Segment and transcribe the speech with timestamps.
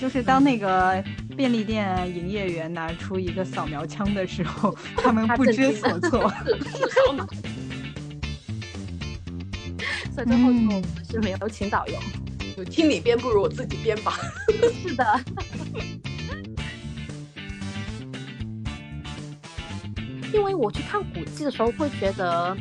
[0.00, 1.02] 就是当那个
[1.36, 6.30] 便利店营业员拿出一个扫描枪的时候，他们不知所措。
[10.14, 11.98] 所以最后我们是没有请导游，
[12.56, 14.12] 就听你编不如我自己编吧。
[14.82, 15.04] 是的。
[20.64, 22.56] 我去看古迹的时候，会觉得，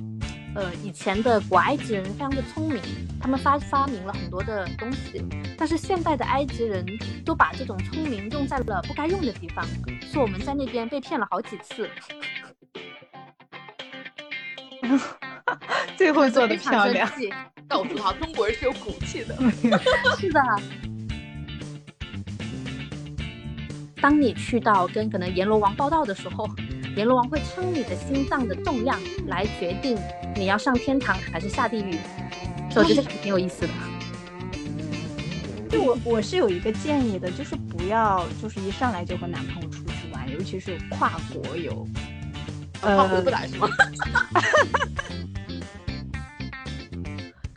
[0.55, 2.81] 呃，以前的古埃及人非常的聪明，
[3.17, 5.23] 他们发发明了很多的东西，
[5.57, 6.85] 但是现代的埃及人
[7.23, 9.65] 都把这种聪明用在了不该用的地方，
[10.01, 11.89] 所以我们在那边被骗了好几次。
[15.95, 17.09] 最后做的漂亮，
[17.69, 19.33] 告诉他中国人是有骨气的。
[20.19, 20.41] 是的。
[24.01, 26.45] 当你去到跟可能阎罗王报道的时候。
[26.95, 29.97] 阎罗王会称你的心脏的重量来决定
[30.35, 31.97] 你要上天堂还是下地狱，
[32.69, 33.69] 所以我觉得挺有意思的。
[35.69, 41.87] 就我我是有一个建议的，就是不要就是一上来就和男朋友出去玩，尤其是跨国游。
[42.81, 43.67] 呃，回不来是吗？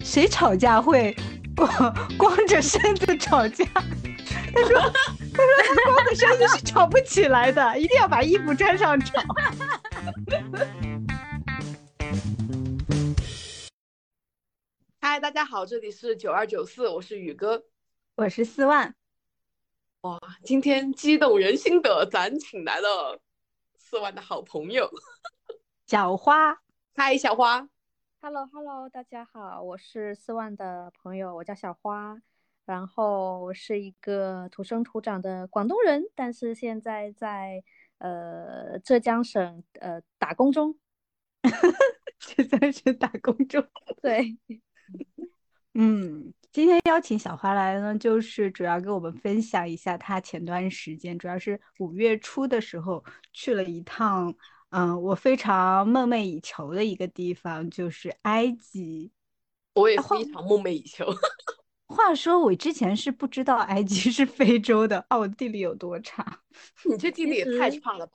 [0.00, 1.14] 谁吵架会
[1.54, 1.68] 光
[2.16, 3.64] 光着身子吵架？
[4.54, 4.92] 他说
[5.36, 9.20] ：“他说他光着身子是吵不起来的， 一定要把衣服穿上吵。”
[14.98, 17.64] 嗨，大家好，这里是九二九四，我是宇哥，
[18.14, 18.94] 我是四万。
[20.00, 23.20] 哇，今天激动人心的，咱请来了
[23.76, 24.90] 四万的好朋友
[25.86, 26.62] 小花。
[26.94, 27.68] 嗨，小花。
[28.22, 32.20] Hello，Hello，大家好，我是四万的朋友，我叫小花。
[32.66, 37.62] 然后是一个土生土长的广东人，但是现在在
[37.98, 40.76] 呃浙江省呃打工中，
[42.20, 43.64] 现在是打工中。
[44.02, 44.36] 对，
[45.74, 54.34] 嗯，今天邀请小花来呢，就是主要跟我们分享一下她前段时间，主要是五月初的时候去了一趟，
[54.70, 59.12] 嗯，我非常梦寐以求的一个地方，就是埃及。
[59.74, 61.06] 我也非常梦寐以求。
[61.86, 66.40] 话说，我之前是不知道埃及是非洲的啊，我地理有多差？
[66.84, 68.12] 你这地理也太差了吧！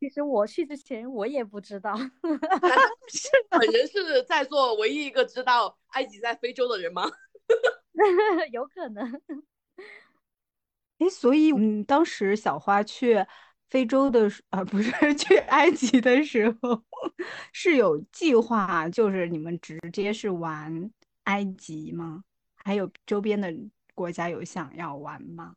[0.00, 1.96] 其实我去之前我也不知道，
[3.08, 7.08] 是 本人是在座唯一一个知道埃及在非洲的人吗？
[8.50, 9.22] 有可能。
[10.98, 13.24] 哎，所以嗯，当时小花去
[13.68, 16.82] 非洲的啊，不是去埃及的时候，
[17.52, 20.90] 是有计划，就是你们直接是玩
[21.24, 22.24] 埃及吗？
[22.64, 23.52] 还有周边的
[23.94, 25.54] 国家有想要玩吗？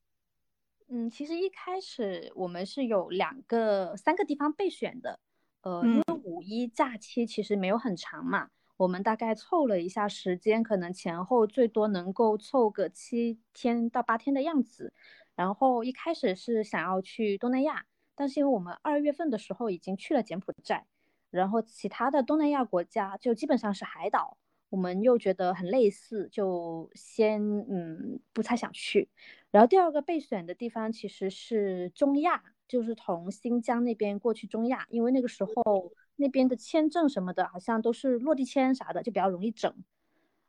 [0.88, 5.20] 嗯，其实一开始我们是有两个、三个地方备选的。
[5.62, 14.94] 呃，因为五一假期其实没有很长嘛，我们大概凑了一下时间，可能前后最多能够凑个七天到八天的样子。
[15.36, 20.86] 然后一开始是想要去东南亚，但是因为我们二月份的时候已经去了柬埔寨，
[21.32, 24.38] 然后其他的东南亚国家就基本上是海岛。
[24.70, 29.08] 我们又觉得很类似，就先嗯不太想去。
[29.52, 39.74] 然后第二个备选的地方其实是中亚，就是从新疆那边过去中亚，因为那个时候那边的签证什么的，好像都是落地签啥的，就比较容易整。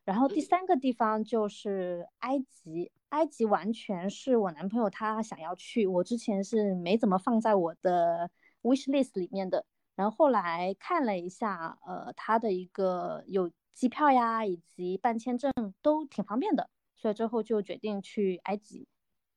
[0.04, 8.28] 然后第三个地方就是埃及，埃及完全是我男朋友他想要去，我之前是没怎么放在我的
[8.62, 9.64] wish list 里面的。
[9.94, 13.50] 然后后来看了一下，呃，他的一个有。
[13.76, 18.88] 机票呀，以及办签证都挺方便的，所以最后就决定去埃及。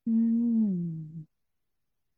[0.06, 1.26] 嗯，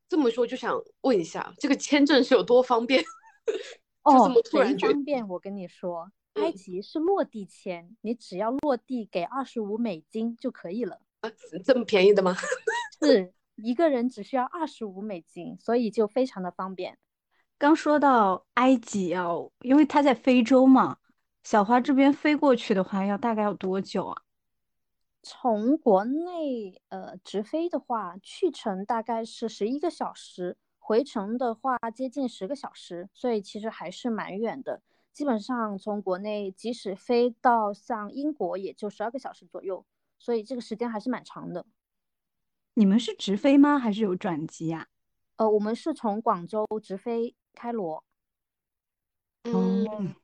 [0.08, 3.02] 这么说就想问一下，这个签证是有多方便？
[4.04, 5.26] 哦，很方便。
[5.26, 11.00] 我跟你说，埃及是落地签，你只要落地给二十五美金就可以了。
[11.22, 11.30] 啊，
[11.64, 12.36] 这么便宜的吗？
[13.02, 16.96] 是一个人只需要二十五美金，所以就非常的方便。
[17.58, 20.98] 刚说到埃及哦，因为它在非洲嘛。
[21.42, 24.22] 小花这边飞过去的话，要大概要多久啊？
[25.22, 34.82] 从国内呃直飞的话，去程大概是十一个小时，回程的话接近十个小时，所以其实还是蛮远的。
[35.12, 39.84] 基本上从国内即使飞到像英国，也就十二个小时左右，
[40.18, 41.66] 所以这个时间还是蛮长的。
[42.74, 43.78] 你们是直飞吗？
[43.78, 44.88] 还是有转机呀？
[45.36, 48.02] 呃，我们是从广州直飞开罗。
[49.42, 50.14] 嗯。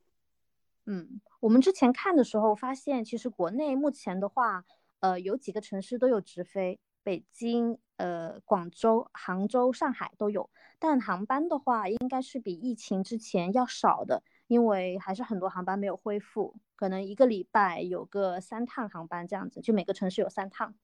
[0.90, 4.64] 嗯，我们之前看的时候发现，其实国内目前的话，
[5.00, 10.48] 呃，有几个城市都有直飞，北京、呃，广州、杭州、上海都有。
[10.78, 20.74] 但航班的话，应该是比疫情之前要少的，因为还是很多航班没有恢复，可能一个礼拜有个三趟航班这样子，就每个城市有三趟。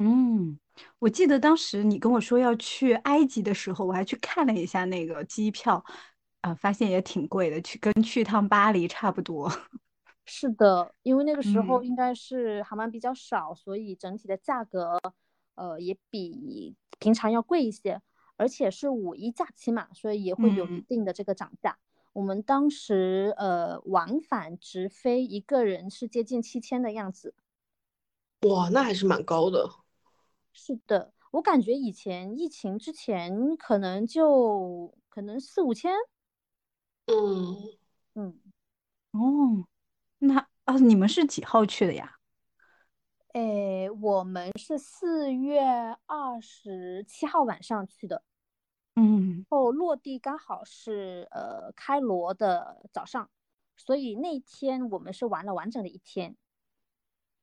[0.00, 0.58] 嗯，
[0.98, 5.84] 我记得当时你跟我说要去埃及的时候，我还去看了一下那个机票，
[6.44, 9.50] 啊，发现也挺贵的，去跟去趟巴黎差不多。
[10.26, 15.00] 是的，因为那个时候嗯应该是航班比较少，所以整体的价格，
[15.54, 17.98] 呃，也比平常要贵一些，
[18.36, 21.78] 而且是五一假期嘛，所以也会有一嗯定的这个涨价。
[22.12, 27.34] 我们当时呃往返直飞一个人是接近七千的样子。
[28.42, 29.70] 哇，那还是蛮高的。
[30.52, 35.94] 是的，我感觉以前疫情之前可能就可能四五千，
[37.06, 37.76] 嗯，
[38.14, 38.40] 嗯，
[39.12, 39.66] 哦，
[40.18, 42.16] 那啊，你们是几号去的呀？
[43.34, 45.60] 诶，我们是四月
[46.06, 48.22] 二十七号晚上去的。
[48.96, 53.28] 嗯后落地刚好是呃开罗的早上，
[53.76, 56.36] 所以那天我们是玩了完整的一天。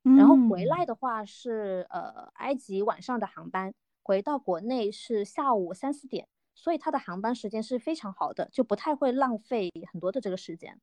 [0.03, 10.79] 然后回嗯来的话是呃埃及晚上的航班，回到国内是下午三四点，所以它的航班时间是非常好的，就不太会浪费很多的这个时间。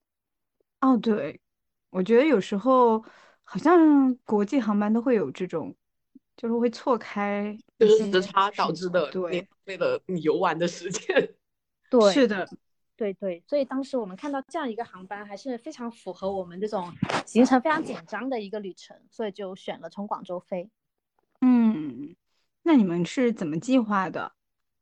[0.81, 1.41] 哦，对，
[1.91, 3.05] 我觉得有时候
[3.45, 5.75] 好像国际航班都会有这种，
[6.37, 11.35] 就是会错开就是时差导致的，对，为了你游玩的时间。
[11.91, 12.49] 对，是的，
[12.97, 16.93] 对对，所以当时我们看到这样一个航班，还是非常符合我们这种
[17.25, 20.69] 行程非常紧张的一个旅程，所以就选了从广州飞。
[21.41, 22.15] 嗯，
[22.63, 24.33] 那你们是怎么计划的？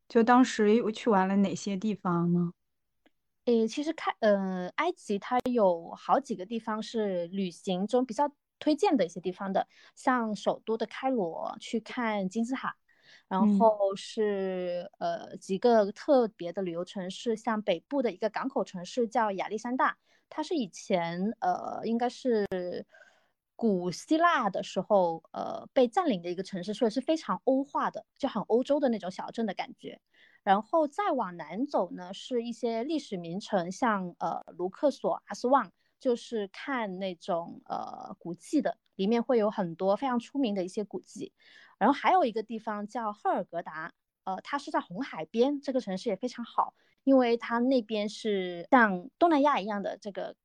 [0.07, 2.51] 就当时又去玩了哪些地方呢？
[3.45, 12.75] 诶，其实开呃，埃及它有好几个地方是旅行中比较推荐的一些地方的，像首都的开罗去看金字塔，
[13.29, 19.97] 然嗯后是呃几个特别的旅游城市，像北部的一个港口城市叫亚历山大，
[20.29, 22.45] 它是以前呃应该是
[23.57, 29.99] 古希腊的时候呃被占领的一个城市，所以是非常欧化的，就很欧洲的那种小镇的感觉。
[30.43, 41.33] 然后再往南走呢，是一些历史名城，像呃卢克索、阿斯旺，就是看那种呃古迹的，里面会有很多非常出名的一些古迹。
[41.79, 43.91] 然后还有一个地方叫赫尔格达，
[44.23, 50.35] 呃，它是在红海边，这个城市也非常好，因为它那边是像东南亚一样的这个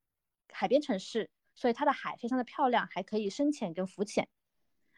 [0.50, 1.30] 海边城市，
[1.62, 4.26] 所以它的海非常的漂亮，还可以深潜跟浮潜。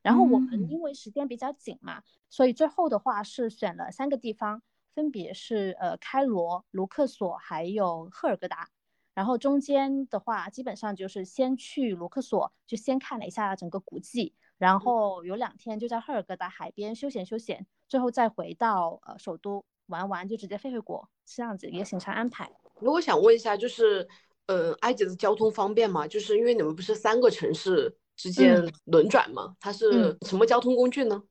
[0.03, 4.63] 然后我们嗯因为时间比较紧嘛，所以最后的话是选了三个地方，
[4.95, 8.71] 分别是呃开罗、卢克索还有赫尔格达。
[9.13, 22.51] 然后中间的话，基本上就是先去卢克索，就先看了一下整个古迹，然后有两天就在赫尔格达海边休闲休闲，最后再回到呃首都玩完就直接飞回国，是这样子一个行程安排。
[22.81, 24.09] 如果想问一下，就是，
[24.47, 26.07] 呃，埃及的交通方便吗？
[26.07, 29.57] 就是因为你们不是三个城市之间嗯轮转吗？
[29.59, 31.23] 它是什么交通工具呢？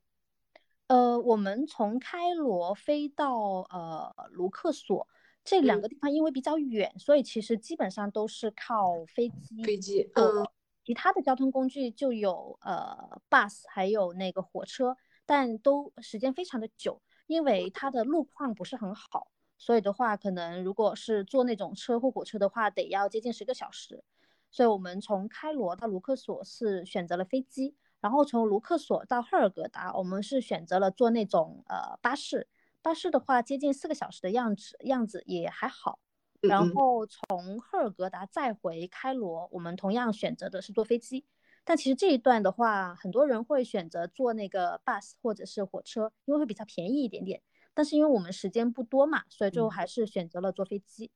[0.87, 3.35] 呃，我们从开罗飞到
[3.69, 5.07] 呃卢克索
[5.43, 9.61] 这两嗯个地方，因为比较远，所以其实基本上都是靠飞机。
[9.63, 10.47] 飞机，呃嗯，
[10.85, 19.27] 其他的交通工具就有呃 bus，还有那个火车，但都时间非常的久，因为它的路况不是很好，
[19.65, 24.03] 所以的话，可能如果是坐那种车或火车的话，得要接近十个小时。
[24.51, 32.45] 所以我们从开罗到卢克索是选择了飞机，然后从卢克索到赫尔格达，我们是选择了坐那种呃巴士，
[32.81, 35.97] 巴士的话接近四个小时的样子，样子也还好。
[36.41, 41.23] 然后从赫尔格达再回开罗，我们同样选择的是坐飞机。
[41.63, 47.41] 但其实这一段的话，很多人会选择坐那个 bus 或者是火车，因为会比较便宜一点点。
[47.73, 51.09] 但是因为我们时间不多嘛，所以最后嗯还是选择了坐飞机。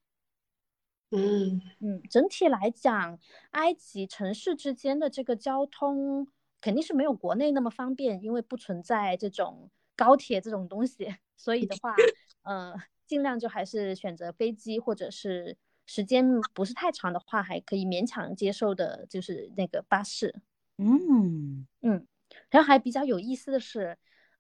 [1.12, 3.18] 嗯，嗯，整体来讲，
[3.52, 6.28] 埃及城市之间的这个交通
[6.60, 11.96] 肯定是没有国内那么方便，因为不存在这种高铁这种东西， 所以的话，
[12.42, 20.36] 呃，尽量就还是选择飞机，或者是时间不是太长的话，还可以勉强接受的，就是那个巴士。
[20.78, 22.06] 嗯嗯，
[22.50, 23.98] 然后还比较有意思的是，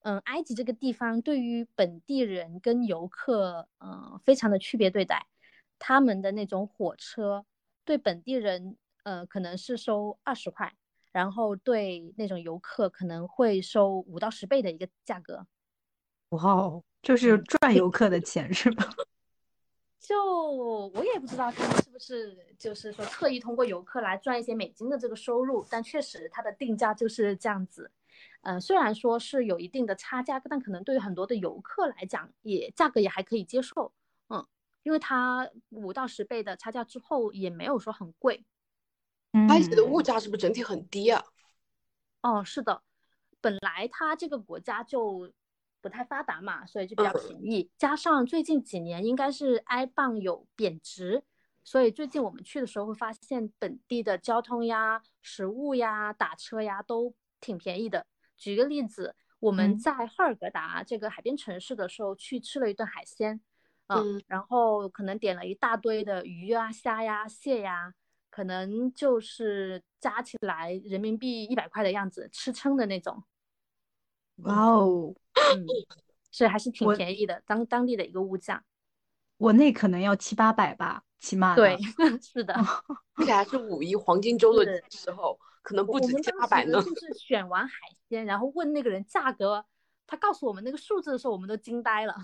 [0.07, 5.27] 嗯，埃及这个地方对于本地人跟游客，呃，非常的区别对待。
[5.77, 7.45] 他们的那种火车
[7.83, 10.73] 对本地人，呃，可能是收二十块，
[11.11, 15.45] 然后对那种游客可能会收五到十倍的一个价格。
[16.29, 18.87] 哇哦，就是嗯赚游客的钱是吧？
[19.99, 27.91] 就我也不知道他们是不是就是说特意通过游客来赚一些美金的这个收入，但确实它的定价就是这样子。
[28.41, 33.91] 嗯、虽然说是有一定的差价，但可能对于很多的游客来讲，也价格也还可以接受。
[34.29, 34.45] 嗯，
[34.83, 38.45] 因为它五到十倍的差价之后也没有说很贵。
[39.49, 41.23] 埃及的物价是不是整体很低啊？
[42.21, 42.81] 哦，是的，
[43.41, 45.31] 本来它这个国家就
[45.81, 47.69] 不太发达嘛，所以就比较便宜。
[47.77, 51.23] 加上最近几年应该是埃镑有贬值，
[51.63, 58.05] 所以最近我们去的时候会发现本地的交通呀、食物呀、打车呀都挺便宜的。
[58.37, 63.41] 举个例子，我们在赫尔格达这个海边城市的时候去吃了一顿海鲜，
[63.87, 67.93] 嗯，然后可能点了一大堆的鱼啊、虾呀、蟹呀。
[68.29, 73.23] 可能就是加起来人民币一百块的样子，吃撑的那种。
[74.43, 75.65] 哇哦，嗯，
[76.29, 78.63] 所以还是挺便宜的，当当地的一个物价。
[79.37, 81.55] 国内可能要七八百吧，起码。
[81.55, 81.77] 对，
[82.21, 82.53] 是的。
[83.15, 86.81] 而 且还是五一黄金周的时候，可能不止七八百呢。
[86.81, 87.73] 就 是选完海
[88.09, 89.65] 鲜，然后问那个人价格，
[90.05, 92.15] 他告诉我们那个数字的时候，我们都惊呆了。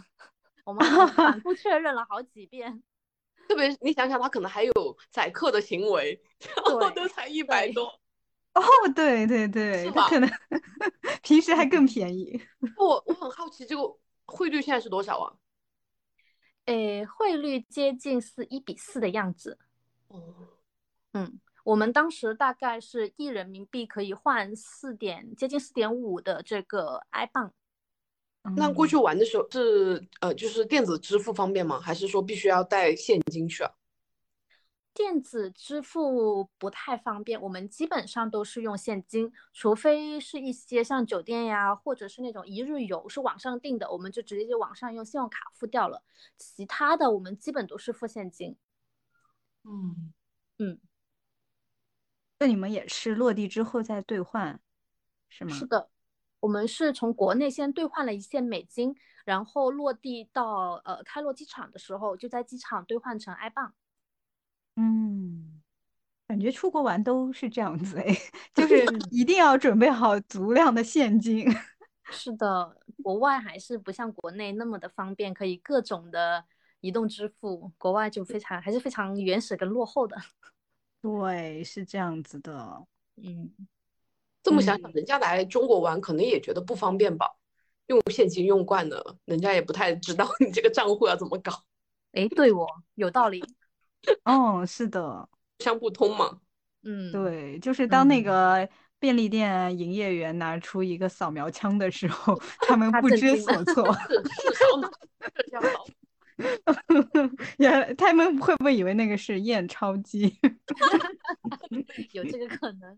[0.65, 2.82] 我们反复确认了好几遍。
[3.48, 4.72] 特别你想想，他可能还有
[5.10, 6.20] 宰客的行为，
[6.55, 7.86] 然后都才一百多。
[8.53, 8.63] 哦，
[8.96, 10.29] 对对对，他可能
[11.22, 12.41] 平时还更便宜。
[12.77, 13.84] 我我很好奇，这个
[14.25, 15.34] 汇率现在是多少啊？
[16.65, 19.58] 诶，汇率接近是一比四的样子。
[20.08, 20.34] 哦，
[21.13, 27.53] 嗯，我们当时大概是一人民币可以换四点接近四点五的这个 i 镑。
[28.55, 31.79] 那过去玩的时候是呃，就是电子支付方便吗？
[31.79, 33.72] 还是说必须要带现金去啊？
[34.93, 46.03] 电子支付不太方便，我们基本上都是用现金，除非是一些像酒店呀，或者是那种一日游是网上订的，我们就直接就网上用信用卡付掉了。
[46.38, 48.55] 其他的我们基本都是付现金。
[49.63, 50.13] 嗯
[50.59, 50.79] 嗯，
[52.39, 54.59] 那你们也是落地之后再兑换，
[55.29, 55.55] 是吗？
[55.55, 55.89] 是的。
[56.41, 63.73] 我们是从国内先兑换了一些美金，然后落地到呃开罗机场的时候，就在机场兑换成埃镑。
[64.75, 65.61] 嗯，
[66.27, 68.15] 感觉出国玩都是这样子哎，
[68.53, 71.45] 就是一定要准备好足量的现金。
[72.11, 76.43] 是的，国外还是不像国内那么的方便，可以各种的
[76.81, 80.17] 移动支付，国外就非常还是非常原始跟落后的。
[81.01, 82.85] 对，是这样子的。
[83.17, 83.51] 嗯。
[84.41, 87.25] 这么想想，人家来中国玩可能也觉得不方便吧？
[87.87, 91.63] 用现金用惯了，人家也不太知道你这个账户要怎么搞。
[92.11, 93.41] 哎，对我有道理。
[94.24, 95.27] 哦， 是的，
[95.60, 96.39] 相不通嘛。
[96.83, 98.67] 嗯，对，就是当那个
[99.00, 103.93] 便利店营业员拿出一个扫描枪的时候， 他们不知所措。
[104.07, 104.13] 是
[104.53, 104.63] 是，
[105.48, 105.86] 这样好。
[107.57, 110.38] 也，他们会不会以为那个是验钞机？
[112.12, 112.98] 有这个可能。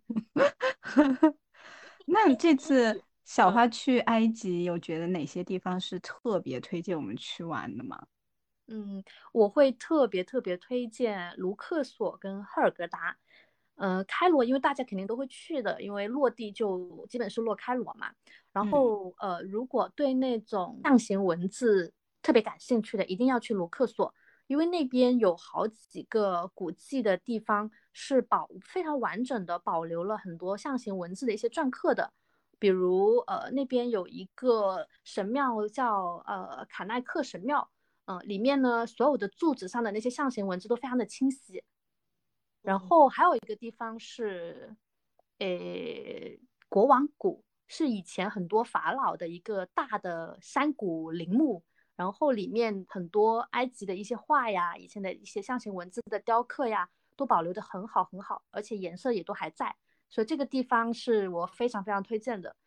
[2.08, 8.02] 那这次小花去埃及，有觉得哪些地方是特别推荐我们去玩的吗？
[8.68, 13.18] 嗯，我会特别特别推荐卢克索跟赫尔格达。
[13.76, 18.12] 呃，开罗因为大家肯定都会去的，因为落地就基本是落开罗嘛。
[18.52, 24.14] 然后呃，如果对那种象形文字特别感兴趣的，一定要去卢克索，
[24.48, 27.72] 因为那边有好几个古迹的地方。
[27.98, 32.12] 是保非常完整的保留了很多象形文字的一些篆刻的，
[32.60, 37.70] 比如呃那边有一个神庙叫呃卡奈克神庙，
[38.06, 41.64] 嗯，里面呢所有的柱子上的那些象形文字都非常的清晰。
[42.62, 44.76] 然后还有一个地方是，
[45.40, 45.48] 呃
[46.70, 51.64] 国王谷，是以前很多法老的一个大的山谷陵墓，
[51.96, 56.90] 然后里面很多埃及的一些画呀，以前的一些象形文字的雕刻呀。
[57.18, 59.74] 都保留的很好很好，而且颜色也都还在，
[60.10, 62.58] 所以这个地方是我非常非常推荐的。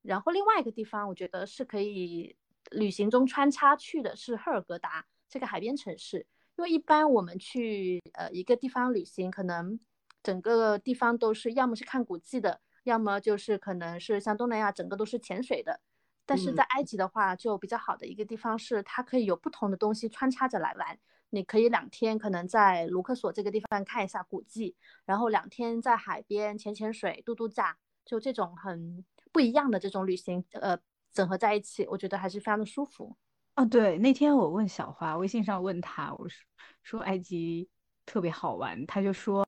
[0.00, 2.36] 然后另外一个地方，我觉得是可以
[2.70, 6.26] 旅行中穿插去的，是赫尔格达这个海边城市。
[6.56, 9.80] 因为一般我们去呃一个地方旅行，可能
[10.22, 15.80] 整个地方都是要么是看古迹的，要么就是可能是像东南亚整个都是潜水的。
[16.26, 20.98] 但是在埃及的话，就比较好的一个地方是它可以有不同的东西穿插着来玩。
[21.30, 24.76] 你可以两天可能在卢克索这个地方看一下古迹，
[25.06, 30.78] 然后两天在海边潜潜水、度度假，就这种很不一样的这种旅行，呃，
[31.12, 33.16] 整合在一起，我觉得还是非常的舒服。
[33.54, 36.44] 啊，对，那天我问小花，微信上问他，我说
[36.82, 37.68] 说埃及
[38.06, 39.44] 特别好玩，他就说，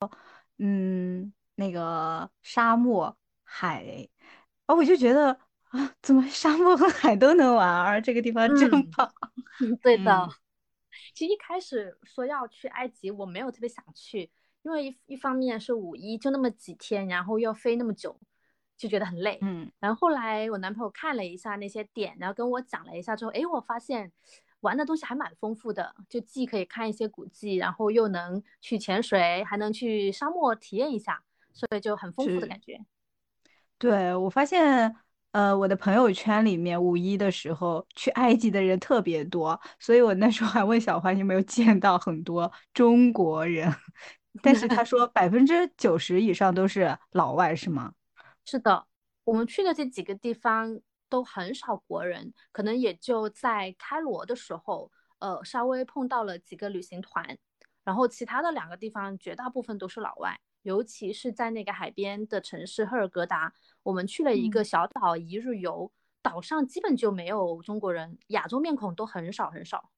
[0.59, 4.09] 嗯，那个沙漠、海，
[4.66, 5.38] 啊，我就觉得
[5.71, 9.11] 啊，怎么沙漠和海都能玩，而这个地方真棒。
[9.83, 10.28] 对的。
[11.14, 14.31] 其实一开始说要去埃及，我没有特别想去，
[14.62, 18.19] 因为一一方面是五一就那么几天，然后要飞那么久，
[18.76, 19.38] 就觉得很累。
[19.43, 24.11] 嗯，然后后来我男朋友看了一下那些点，然后跟我讲了一下之后，哎，我发现
[24.61, 32.81] 玩的东西还蛮丰富的，就既可以看一些古迹，然后又能去潜水，还能去沙漠体验一下，所以就很丰富的感觉。
[33.79, 34.95] 对我发现，
[35.33, 43.69] 呃，我的朋友圈里面五一的时候去埃及的人特别多，所以我那时候还问小花有没有见到很多中国人，
[44.41, 47.93] 但是他说百分之九十以上都是老外，是吗？
[48.45, 48.87] 是的，
[49.25, 57.39] 我们去的这几个地方都很少国人，可能也就在开罗的时候，呃，稍微碰到了几个旅行团，
[57.85, 63.53] 然后其他的两个地方绝大部分都是老外，尤其是在那个海边的城市赫尔格达。
[63.83, 69.91] 我们去了一个小岛一日游，岛上基本就没有中国人，亚洲面孔都很少很少。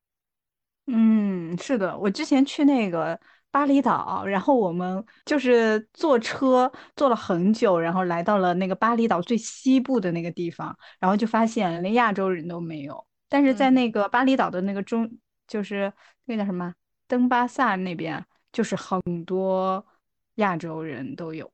[0.86, 3.18] 嗯，是的，我之前去那个
[3.54, 13.06] 巴厘岛，然后我们就是坐车坐了很久，然后来到了那个巴厘岛最西部的那个地方，然后就发现连亚洲人都没有。
[13.28, 15.08] 但是在那个巴厘岛的那个中，
[15.46, 15.92] 就是
[16.24, 16.74] 那个叫什么
[17.06, 19.86] 登巴萨那边，就是很多
[20.34, 21.48] 亚洲人都有。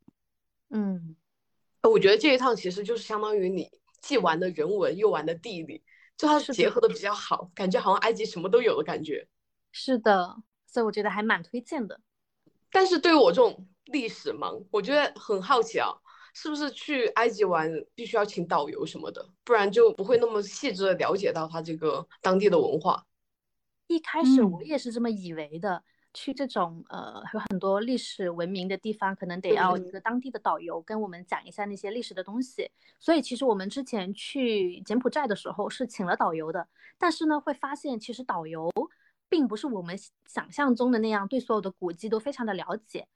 [0.70, 1.16] 嗯。
[1.82, 5.82] 我觉得这一趟其实就是相当于你既玩的人文又玩的地理，
[6.16, 9.28] 就它是结合的比较好，感觉好像埃及什么都有的感觉。
[9.70, 10.36] 是的，
[10.70, 12.00] 所以我觉得还蛮推荐的。
[12.70, 15.88] 但是对于我这种历史盲，我觉得很好奇啊，
[16.32, 23.04] 是不是去埃及玩必须要请导游什么的，不然就不会那么细致的了解到它这个当地的文化。
[23.88, 25.82] 一开始我也是这么以为的。
[26.12, 32.68] 去这种呃有很多历史文明的地方，可能得要一个当地的导游跟我们讲一下那些历史的东西。
[32.98, 36.66] 所以其实我们之前去柬埔寨的时候是请了导游的，
[36.98, 38.68] 但是呢会发现其实导游
[39.30, 39.96] 并不是我们
[40.26, 43.08] 想象中的那样，对所有的古迹都非常的了解。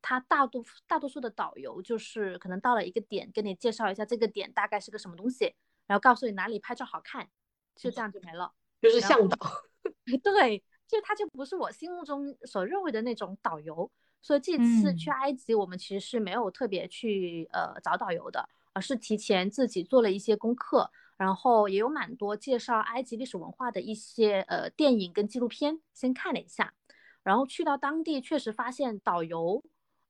[0.00, 5.52] 他大多大多数的导游就是可能到了一个点，跟你介绍一下这个点大概是个什么东西，
[5.88, 7.28] 然后告诉你哪里拍照好看，
[7.74, 9.36] 就这样就没了，就是向导。
[10.22, 10.62] 对。
[10.86, 13.90] 就他就不是我心目中所认为的那种导游，
[14.20, 26.74] 所以这次去埃及，我们其实是没有特别去呃找导游的，而是提前自己做了一些功课，然后也有蛮多介绍埃及历史文化的一些呃电影跟纪录片，先看了一下，
[27.22, 29.62] 然后去到当地确实发现导游，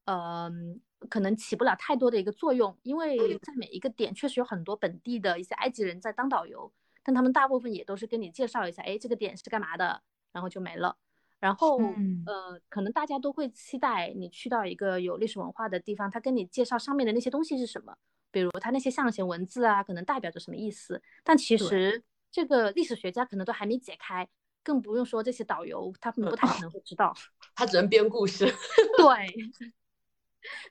[0.04, 10.02] 嗯，可能起不了太多的一个作用，因为在每一个点确实有很多本地的一些埃及人在当导游，但他们大部分也都是跟你介绍一下，哎，这个点是干嘛的。
[10.34, 10.96] 然后就没了，
[11.38, 11.78] 然后
[12.26, 17.96] 呃，可能大家都会期待你去到一个有历史文化的地方，他跟你介绍上面的那些东西是什么，
[18.34, 21.00] 比如他那些象形文字啊，可能代表着什么意思。
[21.22, 24.28] 但其实这个历史学家可能都还没解开，
[24.64, 27.14] 更不用说这些导游，他们不太可能会知道，
[27.54, 28.44] 他只能编故事。
[28.98, 29.52] 对，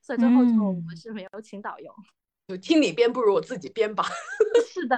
[0.02, 1.96] 所以最后就我们是没有请导游，
[2.50, 4.04] 就听你编不如我自己编吧。
[4.68, 4.98] 是的。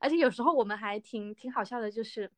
[0.00, 2.32] 而且有时候我们还挺挺好笑的，就是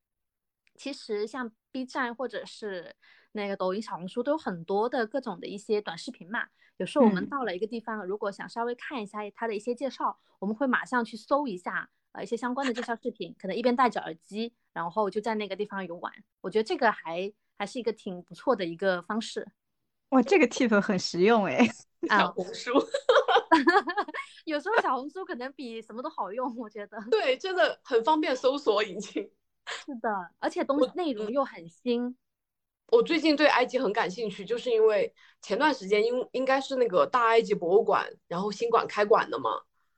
[0.75, 2.93] 其实像 B 站或者是
[3.31, 6.49] 那个抖音、小红书都有很多的各种的一些短视频嘛。
[6.79, 16.13] 有时候我们到了一个地方，如果想稍微看一下它的一些介绍，我们会马上去搜一下呃一些相关的介绍视频，可能一边戴着耳机，然后就在那个地方游玩。
[16.41, 19.47] 我觉得这个还还是一个挺不错的一个方式。
[20.11, 21.67] 哇，这个 tip 很实用哎。
[22.09, 22.73] 小红书。
[24.45, 26.99] 有时候小红书可能比什么都好用，我觉得。
[27.11, 29.31] 对，真的很方便搜索引擎。
[29.67, 32.15] 是的，而且东西内容又很新。
[32.89, 39.51] 我最近对埃及很感兴趣，就是因为前段时间应应该是那个大埃及博物馆，然后新馆开馆的嘛。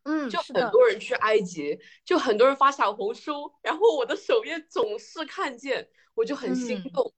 [0.09, 7.13] 嗯，就很多人去埃及，就很多人发小红书，然后我的首页总是看见，我就很心动。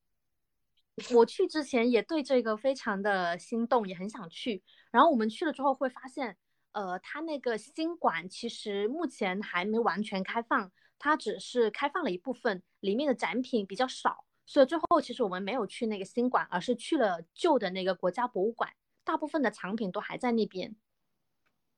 [1.12, 4.62] 我去之前也对这个非常的心动，也很想去。
[4.90, 6.38] 然后我们去了之后会发现，
[6.72, 18.72] 呃，它那个新馆其实目前还没完全开放，它只是开放了一部分，里面的展品比较少，所以最后其实我们没有去那个新馆，而是去了旧的那个国家博物馆，
[19.04, 20.74] 大部分的藏品都还在那边。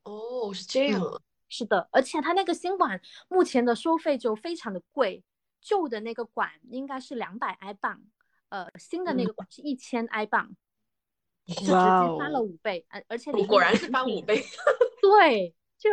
[0.05, 1.03] 哦，是这样。
[1.49, 5.25] 是的，而且它那个新馆目前的收费就非常的贵，
[5.61, 8.05] 旧的那个馆应该是两百埃镑。
[8.51, 10.55] 呃，新的那个馆是一千埃镑，
[11.47, 14.45] 就直接翻了五倍，而而且你果然是翻五倍。
[15.03, 15.91] 对，就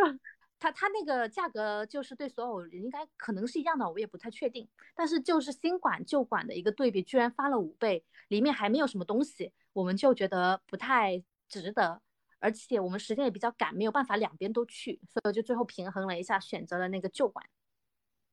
[0.58, 4.68] 它它那个价格就是对所有人应该可能是一样的，我也不太确定。
[4.94, 12.00] 但是就是新馆旧馆的一个对比，居然翻了五倍，里面还没有什么东西，我们就觉得不太值得。
[12.40, 17.44] 而且我们时间也比较赶，没有办法两边都去，所以就最后平衡了一下，选择了那个旧馆。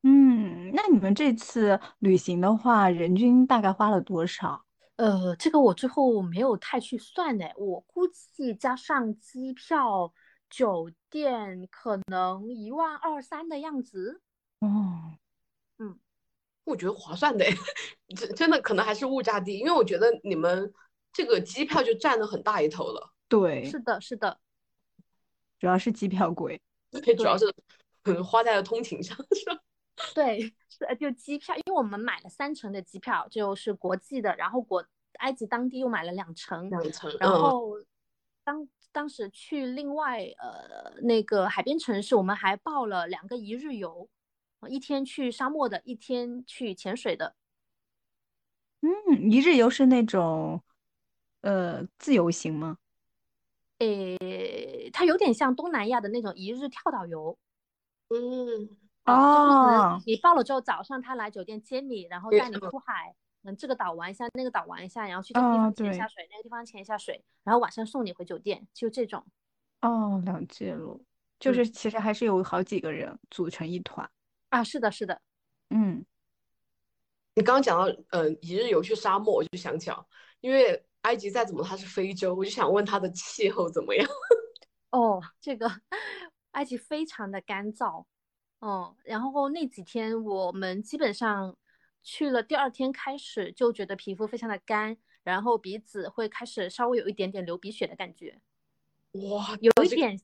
[0.04, 4.64] 嗯，那你们这次旅行的话，人均大概花了多少？
[4.98, 10.14] 呃，这个我最后没有太去算呢，我估计加上机票、
[10.56, 14.22] 酒店，可能一万二三的样子。
[14.60, 15.18] 哦，
[15.80, 16.00] 嗯
[16.64, 17.44] 我觉得划算的，
[18.16, 20.74] 真真的可能还是物价低，因为我觉得你们
[21.12, 23.12] 这个机票就占了很大一头了。
[23.28, 24.40] 对，是的，是的，
[25.60, 26.62] 主要是机票贵，
[27.04, 27.54] 对，主要是
[28.24, 29.60] 花在了通勤上， 是吧？
[30.14, 30.40] 对，
[30.70, 34.86] 是就机票，因为我们买了三成的机票，就是国际的，然后国
[35.20, 37.78] 埃及当地又买了两成，两成，然后
[38.46, 44.08] 当当时去另外呃那个海边城市，我们还报了两个一日游，
[44.70, 47.36] 一天去沙漠的，一天去潜水的。
[48.80, 48.90] 嗯，
[49.30, 50.64] 一日游是那种
[51.42, 52.78] 呃自由行吗？
[53.80, 57.38] 诶，它有点像东南亚的那种一日跳岛游。
[58.08, 58.70] 嗯。
[59.04, 63.14] 哦，你报了之后，早上他来酒店接你，然后带你出海，
[63.46, 69.24] 嗯，这个岛玩一下，那个岛玩一下，然后去这个地方潜一下水，那个地方潜一下水，然后晚上送你回酒店，就这种。
[69.82, 71.00] 哦，了解了，
[71.40, 74.10] 就是其实还是有好几个人组成一团
[74.50, 75.22] 啊，是的，是的，
[75.70, 76.04] 嗯。
[77.38, 80.06] 你刚刚讲到，嗯，一日游去沙漠，我就想起了，
[80.40, 84.08] 因为埃及再怎么它是非洲，我就想问它的气候怎么样？
[84.92, 85.70] 哦，这个
[86.52, 88.06] 埃及非常的干燥。
[88.60, 91.56] 哦，然后那几天我们基本上
[92.06, 98.40] 去了，第二天开始就觉得皮肤非常的干，然后鼻子会开始稍微有一点点流鼻血的感觉。
[99.14, 100.18] 哇，有一点，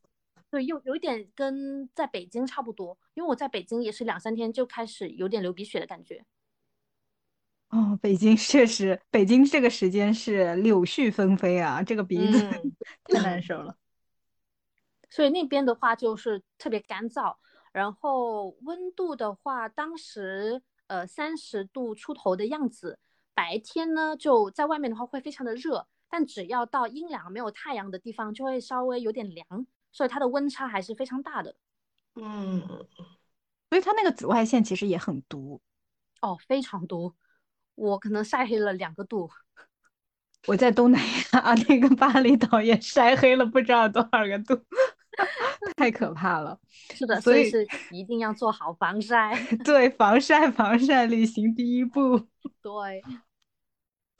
[0.51, 6.23] 对，有有一点跟在北京差不多，因为我在北京也是两三天就开始有点流鼻血的感觉。
[7.69, 12.37] 哦，北京确实，北京这个时间是柳絮纷飞啊，这个鼻子
[13.05, 13.75] 太难受了。
[15.09, 17.37] 所以那边的话就是特别干燥。
[17.71, 22.99] 然后温度的话，当时呃三十度出头的样子。
[23.33, 31.55] 白天呢就在外面的话会非常的热，但只要到阴凉没有太阳的地方就会稍微有点凉，所以它的温差还是非常大的。
[32.15, 32.59] 嗯，
[33.69, 35.61] 所以它那个紫外线其实也很毒
[36.21, 37.15] 哦，非常毒。
[37.75, 39.31] 我可能晒黑了两个度。
[40.47, 41.01] 我在东南
[41.33, 44.61] 亚 那个巴厘岛也晒黑了不知道多少个度。
[45.77, 46.59] 太可怕了，
[46.95, 49.31] 是的，所以是一定要做好防晒。
[49.63, 52.17] 对，防晒，防晒，旅行第一步。
[52.61, 53.03] 对。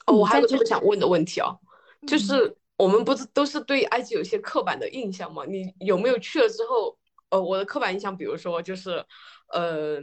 [0.06, 1.58] 哦，我还有个特别想问的问题哦，
[2.06, 5.44] 就是我们不是都是对埃及有些刻板的印象吗？
[5.46, 6.98] 你有没有去了之后，
[7.30, 9.04] 呃，我的刻板印象，比如说就是，
[9.52, 10.00] 呃，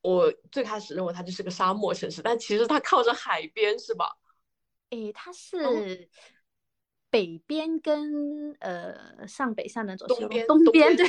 [0.00, 4.16] 我最开始认为它就是个沙漠城市，但其实它靠着海边，是吧？
[4.90, 6.08] 诶，它是。
[7.10, 11.06] 北边跟呃上北下南左西东东边对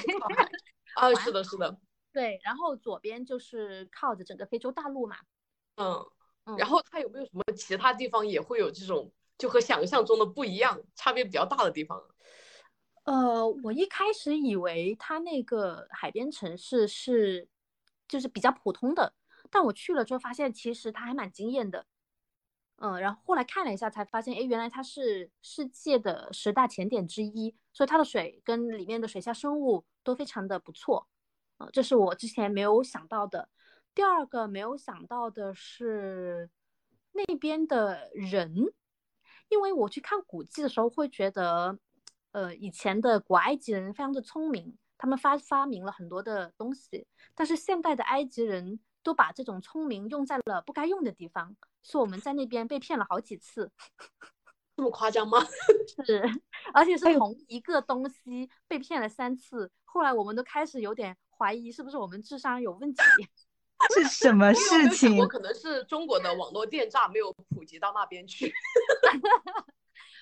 [0.95, 1.77] 啊是的是的
[2.11, 5.17] 对，然后左边就是靠着整个非洲大陆嘛，
[5.75, 6.05] 嗯
[6.45, 12.01] 嗯，然后它有没有什么其他地方也会有这种就和想象中的不一样，差别比较大的地方？
[13.03, 17.47] 呃，我一开始以为它那个海边城市是
[18.07, 19.13] 就是比较普通的，
[19.49, 21.85] 但我去了之后发现其实它还蛮惊艳的。
[22.81, 31.07] 嗯，然后后来看了一下，才发现，哎，原来它是世界的十大潜点之一，所以它的水跟里面的水下生物都非常的不错，
[31.57, 33.49] 呃，这是我之前没有想到的。
[33.93, 36.49] 第二个没有想到的是
[37.11, 38.55] 那边的人，
[39.49, 41.77] 因为我去看古迹的时候会觉得，
[42.31, 51.55] 呃，以前的古埃及人非常的聪明，他们发发明了很多的东西，但是现代的埃及人都把这种聪明用在了不该用的地方。
[51.81, 53.71] 说我们在那边被骗了好几次，
[54.77, 55.39] 这么夸张吗？
[56.05, 56.21] 是，
[56.75, 59.71] 而且是同一个东西被骗了三次。
[59.83, 63.01] 后来我们都开始有点怀疑，是不是我们智商有问题？
[63.95, 65.17] 是什么事情？
[65.17, 68.53] 我可能是中国的网络电诈没有普及到那边去。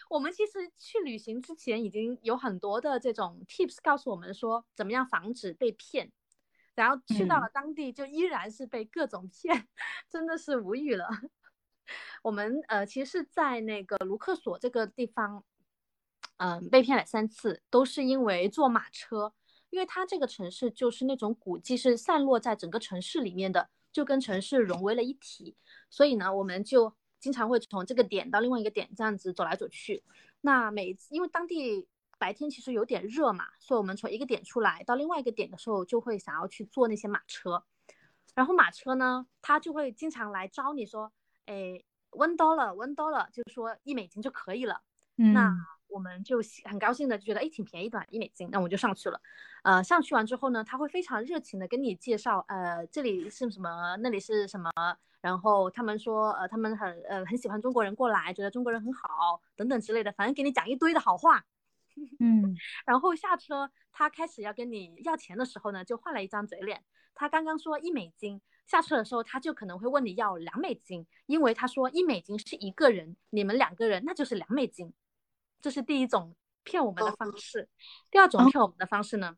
[0.10, 6.10] 我们其实去旅行之前已经有很多的这种 tips 告诉我们说怎么样防止被骗，
[6.78, 9.68] 然后去到了当地就依然是被各种骗，
[10.10, 11.10] 真的是无语了。
[12.22, 15.44] 我们呃，其实是在那个卢克索这个地方，
[16.38, 19.34] 嗯，被骗了三次，都是因为坐马车，
[19.72, 25.56] 因为它这个城市就是那种古迹是散落在整个城市里面的，就跟城市融为了一体，
[25.90, 30.04] 所以呢，我们就经常会从这个点到另外一个点这样子走来走去。
[30.42, 37.63] 那每次因为当地白天其实有点热嘛，所以我们从一个点出来到另外一个点的时候，就会想要去坐那些马车，
[38.36, 41.12] 然后马车呢，它就会经常来招你说。
[41.45, 44.82] 哎，温多了，温多了，就是说一美金就可以了。
[45.15, 45.49] 嗯，那
[45.88, 49.21] 我们就很高兴的觉得，哎，挺便宜的，一美金，那我就上去了。
[49.63, 54.69] 呃，上去完之后呢，他会非常热情的跟你介绍，呃，这里是什么，那里是什么。
[55.21, 61.45] 然后他们说，呃，他们很呃很喜欢中国人过来，觉得中国人很好，等等之类的，反正给你讲一堆的好话。
[62.19, 62.55] 嗯，
[62.86, 66.83] 然后下车，他开始要跟你要钱的时候呢，就换了一张嘴脸。
[67.15, 74.93] 他刚刚说一美金，下车的时候他就可能会问你要两美金，因为他说一美金是一个人，你们两个人那就是两美金，
[75.60, 77.67] 这是第一种骗我们的方式。
[78.12, 79.36] 第二种骗我们的方式呢，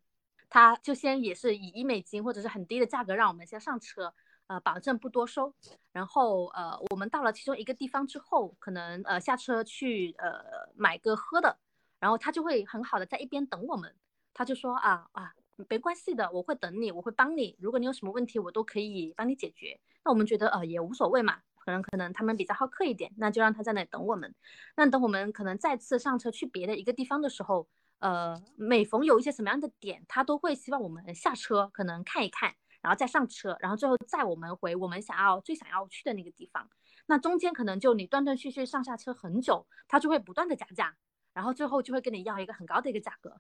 [0.50, 4.14] 他就先也是以一美金或者是很低的价格让我们先上车。
[4.48, 5.54] 呃，保证不多收。
[5.92, 10.42] 然后呃，我们到了其中一个地方之后，可能呃下车去呃
[10.76, 11.60] 买个喝的，
[12.00, 13.94] 然后他就会很好的在一边等我们。
[14.34, 15.34] 他就说啊啊，
[15.70, 17.58] 没关系的，我会等你，我会帮你。
[17.60, 19.80] 如果你有什么问题，我都可以帮你解决。
[20.04, 24.34] 那我们觉得呃也无所谓嘛，可能可能他们比较好客一点，那就让他在那等我们。
[24.78, 27.68] 那等我们可能再次上车去别的一个地方的时候，
[28.00, 32.56] 呃，每逢有一些什么样的点，他都会希望我们下车，可能看一看。
[32.82, 36.70] 然后再上车，然后最后载我们回我们想要最想要去的那个地方。
[37.08, 40.96] 那中间可能就你断断续续上下车很久，他就会不断的加价，
[41.34, 43.40] 然后最后就会跟你要一个很高的一个价格。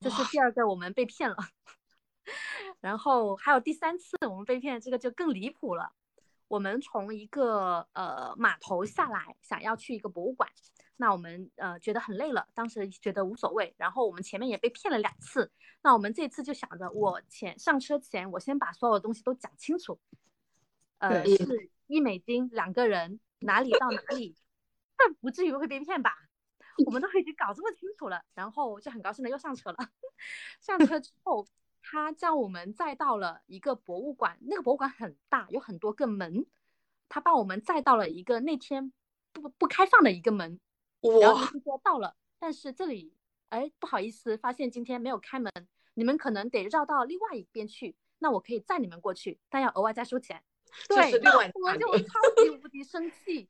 [0.00, 1.36] 这是第二个我们被骗了。
[2.80, 5.92] 然后还有第三次我们被骗，这个就更离谱了。
[6.46, 10.48] 我们从一个呃码头下来，想要去一个博物馆。
[10.96, 13.74] 那我们呃觉得很累了，当时觉得无所谓。
[13.78, 15.50] 然后我们前面也被骗了两次，
[15.82, 20.00] 那我们这次就想着，我前上车前，我先把所有的东西都讲清楚。
[20.98, 24.36] 呃，是一美金两个人，哪里到哪里，
[24.98, 26.12] 那不至于会被骗吧？
[26.86, 29.78] 我们都已经搞这么清楚了，然后就很高兴的又上车了。
[30.60, 31.46] 上车之后，
[31.82, 36.46] 他叫我们载到了一个博物馆，那个博物馆很大，有很多个门，
[37.08, 38.92] 他把我们载到了一个那天
[39.32, 40.60] 不不开放的一个门。
[41.20, 43.14] 然后就说到了，但是这里，
[43.50, 45.52] 哎，不好意思，发现今天没有开门，
[45.94, 47.94] 你们可能得绕到另外一边去。
[48.18, 50.42] 那我可以载你们过去，但要额外再收钱。
[50.88, 53.48] 对，我就超级无敌生气，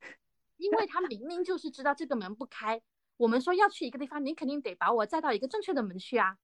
[0.57, 2.79] 因为他明明就是知道这个门不开，
[3.19, 6.37] 我们说要去一个地方，你肯定得把我载到一个正确的门去啊。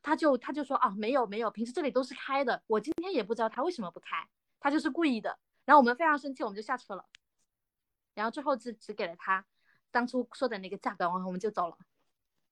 [0.00, 4.28] 他就他就说啊，没有没有，平时这里都是开的，我今天也不知道他为什么不开，
[4.60, 5.36] 他就是故意的。
[5.64, 7.04] 然后我们非常生气，我们就下车了，
[8.14, 9.44] 然后最后只只给了他。
[9.90, 11.76] 当初说的那个价格，然后我们就走了。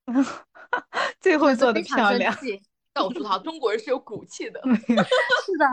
[1.20, 2.34] 最后做的漂亮，
[2.92, 4.60] 告诉他中国人是有骨气的。
[5.46, 5.66] 是的，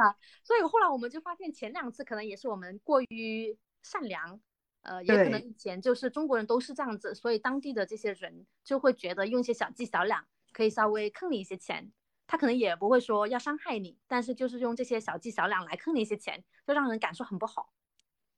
[0.43, 4.39] 所以后来我们就发现，前两次可能也是我们过于善良，
[4.85, 11.91] 呃，也可能以前就是中国人都是这样子，所以当地的这些人就会觉得用一些小伎小两可以稍微坑你一些钱。
[12.27, 17.69] 他可能也不会说要伤害你，但是就是用这些小伎小两来坑你一些钱，就让人感受很不好。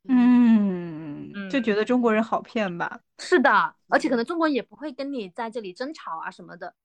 [0.09, 3.01] 嗯，就觉得中国人好骗吧？
[3.17, 6.75] 是的，而且可能中国人也不会跟你在这里争吵啊什么的。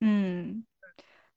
[0.00, 0.66] 嗯，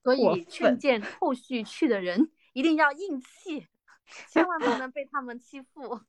[0.03, 3.65] 所以劝谏后续去的人一定要硬气，
[4.27, 6.01] 千万不能被他们欺负。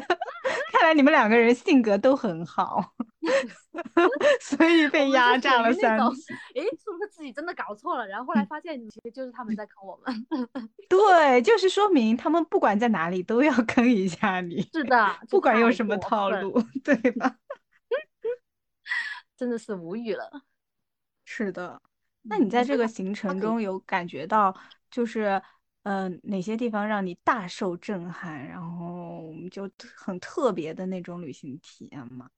[0.72, 2.94] 看来你们两个人性格都很好，
[4.40, 6.32] 所以被压榨了三次。
[6.54, 8.06] 哎，是不是自己真的搞错了？
[8.06, 10.26] 然后后来发现，其实就是他们在坑我们。
[10.88, 14.62] 对，就是说明他们不管在哪里都要坑一下你。
[14.72, 17.36] 是的，不管用什么套路，对吧？
[19.36, 20.42] 真的是无语了。
[21.24, 21.80] 是的，
[22.22, 24.54] 那你在这个行程中有感觉到
[24.90, 25.40] 就是？
[25.84, 32.30] 嗯，哪些地方让你大受震撼，然后就很特别的那种旅行体验吗？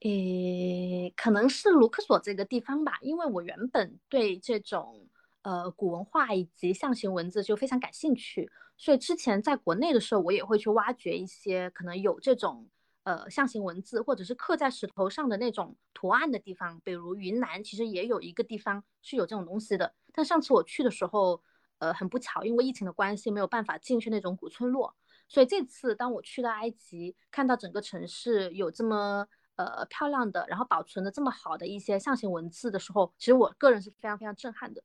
[0.00, 5.08] 诶，可能是卢克索这个地方吧，因为我原本对这种
[5.42, 12.68] 呃古文化以及象形文字就非常感兴趣，所以之前在国内的时候，我也会去挖掘一些可能有这种
[13.02, 21.42] 呃象形文字或者是刻在石头上的那种图案的地方，比如云南其实也有一个地方是有这种东西的，但上次我去的时候。
[21.78, 24.94] 呃，很不巧，因为疫情的关系，没有办法进去那种古村落。
[25.28, 34.82] 所以这次当我去到埃及，看到整个城市有这么呃漂亮的，然后保存的这么好的一些象形文字的时候，其实我个人是非常非常震撼的。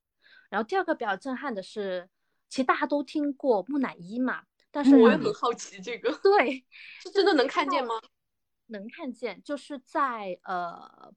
[0.50, 2.10] 然后第二个比较震撼的是，
[2.50, 6.66] 其实大家都听过木乃伊嘛，但是我也很好奇这个，对，
[7.02, 7.94] 是真的能看见吗？
[8.68, 11.14] 能看见，就是在呃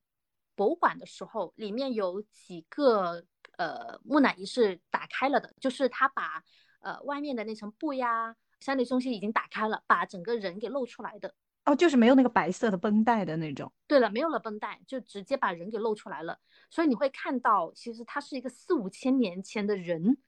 [0.54, 3.24] 博物馆的时候，里面有几个。
[3.58, 6.42] 呃，木乃伊是打开了的，就是他把
[6.80, 11.34] 呃外面的那层布呀，相对东西已经打开了，把整个人给露出来的。
[11.64, 13.72] 哦，就是没有那个白色的绷带的那种。
[13.86, 16.38] 对了，没有了绷带，就直接把人给露出来了。
[16.68, 20.18] 所以你会看到，其实他是一个四五千年前的人，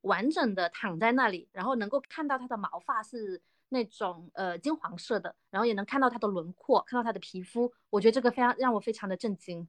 [0.00, 7.72] 完整的躺在那里，然后能够看到他的毛发是那种呃金黄色的，然后也能看到他的轮廓，看到他的皮肤。
[7.88, 9.68] 我觉得这个非常让我非常的震惊。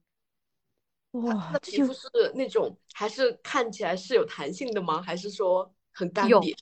[1.12, 5.00] 哇，那皮肤是那种还是看起来是有弹性的吗？
[5.00, 6.56] 还是说很干瘪？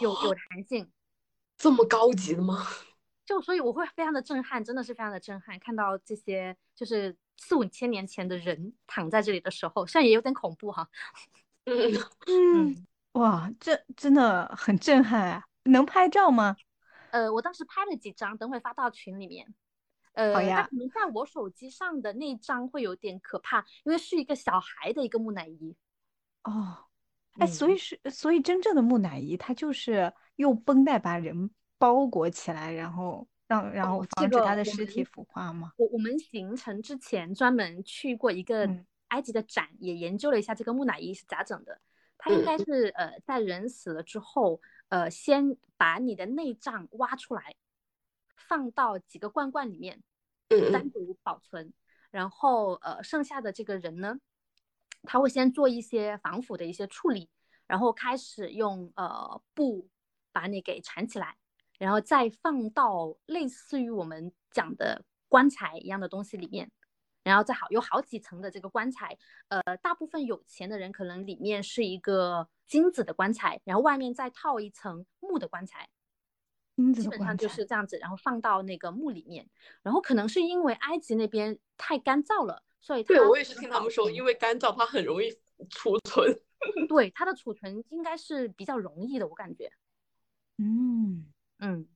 [0.00, 0.90] 有有弹性，
[1.58, 2.66] 这么高级的吗？
[3.26, 5.58] 就所以我会非常的震撼，真的是非常的震撼。
[5.58, 10.88] 看到这些就是四五千年前的人躺在这里的时候，虽然也有点恐怖哈。
[11.66, 11.92] 嗯
[12.26, 15.44] 嗯，哇，这真的很震撼啊！
[15.64, 16.56] 能拍照吗？
[17.10, 19.54] 呃，我当时拍了几张，等会发到群里面。
[20.14, 25.76] 呃，它可能在我手机上的那张会有点可怕，因为是一个小孩的一个木乃伊。
[26.42, 26.86] 哦，
[27.38, 35.72] 哎，所嗯以是，所以真正的木乃伊，它就是用绷带把人包裹起来，然后让然后防止他的尸体腐化吗？
[35.76, 41.80] 我我们行程之前专门去过一个嗯埃及的展，也研究了一下这个木乃伊是咋整的。
[42.16, 47.54] 它应该嗯是呃在人死了之后，呃先把你的内脏挖出来，
[48.54, 50.00] 放到几个罐罐里面，
[50.72, 51.72] 单独保存，
[52.12, 54.16] 然后呃剩下的这个人呢，
[55.02, 57.28] 他会先做一些防腐的一些处理，
[57.66, 59.88] 然后开始用呃布
[60.30, 61.36] 把你给缠起来，
[61.80, 66.70] 然后再放到类似于我们讲的棺材一样的东西里面，
[67.24, 75.88] 然后再好有好几层的这个棺材，呃，大部分有钱的人可能里面是一个金子的棺材，然后外面再套一层木的棺材，
[76.94, 79.48] 基本上就是这样子，然后放到那个墓里面，
[79.82, 85.30] 然后可能是因为埃及那边太干燥了，所以它对，我也是听他们说，因为干燥它很容易
[85.70, 86.40] 储存。
[86.88, 89.70] 对它的储存应该是比较容易的，我感觉。
[90.56, 91.26] 嗯，
[91.58, 91.86] 嗯，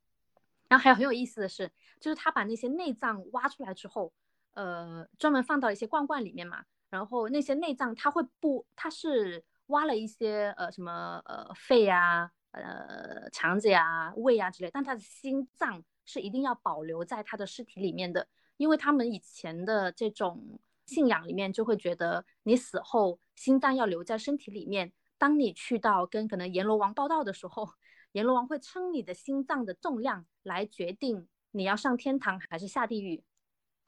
[0.69, 4.13] 然后还有很有意思的是，就是他把那些内脏挖出来之后，
[4.53, 6.65] 呃，专门放到一些罐罐里面嘛。
[6.91, 12.31] 然后那些内脏他会不，他是挖了一些呃什么呃肺呀、
[12.63, 27.69] 呃肠子呀、胃呀之类，但他的心脏是一定要保留在他的尸体里面的，因为他们以前的这种信仰里面就会觉得你死后心脏要留在身体里面，当你去到跟可能阎罗王报道的时候。
[28.13, 33.23] 阎罗王会称你的心脏的重量来决定你要上天堂还是下地狱，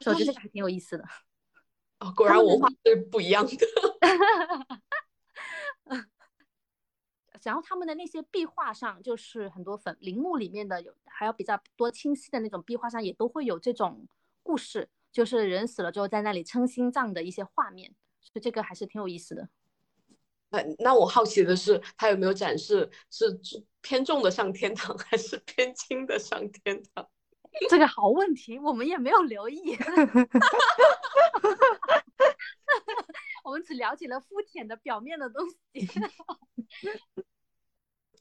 [0.00, 1.04] 所以我觉得这个还挺有意思的。
[2.00, 3.50] 哦，果然文化是不一样的。
[7.42, 14.06] 然后他们的那些壁画上，就是很多粉陵墓里面的有，还有比较多清晰的那种壁画上，也都会有这种
[14.42, 19.48] 故事，就是人死了之后在那里称心脏的一些画面，所以这个还是挺有意思的。
[20.50, 23.40] 那那我好奇的是，他有没有展示是
[23.80, 27.08] 偏重的上天堂，还是偏轻的上天堂？
[27.70, 29.76] 这个好问题，我们也没有留意，
[33.44, 35.56] 我们只了解了肤浅的表面的东西。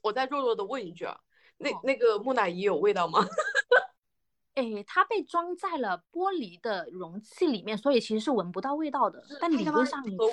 [0.02, 1.20] 我再弱弱的问一句啊，
[1.58, 3.20] 那哦那个木乃伊有味道吗？
[4.54, 9.24] 哎，它被装在了玻璃的容器里面，所以其实是闻不到味道的。
[9.40, 10.30] 但理论上，和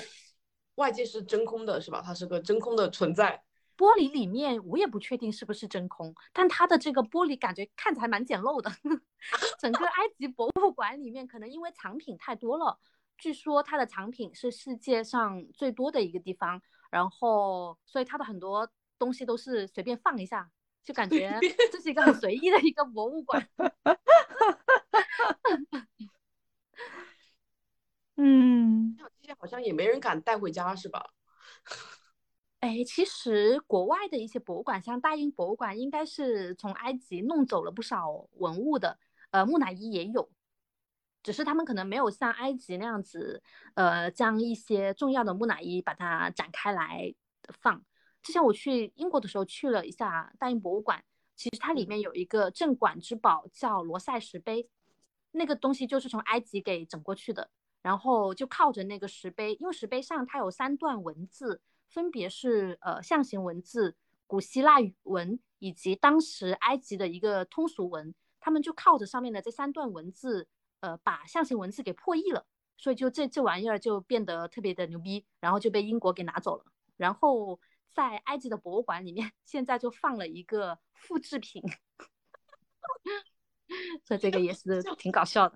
[0.76, 2.02] 外界是真空的，是吧？
[2.04, 3.44] 它是个真空的存在。
[3.78, 8.72] 玻璃里面我也不确定是不是真空，但它的这个玻璃感觉看起来蛮简陋的。
[9.60, 12.80] 整个埃及博物馆里面，可能因为藏品太多了，
[13.18, 20.50] 据说它的藏品是世界上最多的一个地方，然后所以它的很多东西都是随便放一下，
[20.84, 21.40] 就感觉
[21.72, 23.48] 这是一个很随意的一个博物馆。
[28.20, 31.12] 嗯，这些好像也没人敢带回家，是吧？
[32.60, 38.98] 哎，其实国外的一些博物馆，像大英博物馆，应该是从埃及弄走了不少文物的。
[39.30, 40.28] 呃，木乃伊也有，
[41.28, 47.14] 只是他们可能没有像埃及那样子，呃，将一些重要的木乃伊把它展开来
[47.50, 47.84] 放。
[48.24, 51.04] 之前我去英国的时候去了一下大英博物馆，
[51.36, 54.70] 其实它里面有一个镇馆之宝叫罗塞石碑，
[55.32, 57.50] 那个东西就是从埃及给整过去的。
[57.82, 61.62] 然后就靠着那个石碑，因为石碑上它有三段文字。
[61.90, 70.48] 分别是呃象形文字、古希腊语文以及当时埃及的一个通俗文，他们就靠着上面的这三段文字，
[70.80, 72.46] 呃，把象形文字给破译了，
[72.78, 76.66] 所以就这这玩意儿就变得特别的牛逼，然后就被英国给拿走了。
[76.96, 77.60] 然后
[77.92, 81.64] 在埃及的博物馆里面，现在就放了一个复制品，
[84.06, 85.56] 所以这个也是挺搞笑的。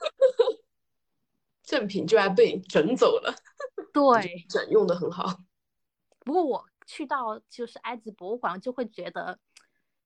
[1.62, 3.34] 正品居然被整走了，
[3.92, 5.40] 对，整用的很好。
[6.20, 9.40] 不过我去到就是埃及博物馆，就会觉得，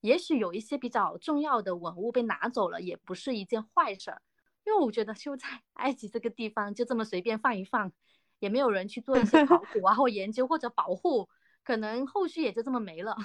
[0.00, 4.22] 也许有一些比较重要的文物被拿走了，也不是一件坏事儿。
[4.64, 7.90] 因为我觉得就在 埃及这个地方，就这么随便放一放，
[8.38, 11.28] 也没有人去做一些 考古啊或研究或者保护，
[11.64, 13.16] 可能后续也就这么没了。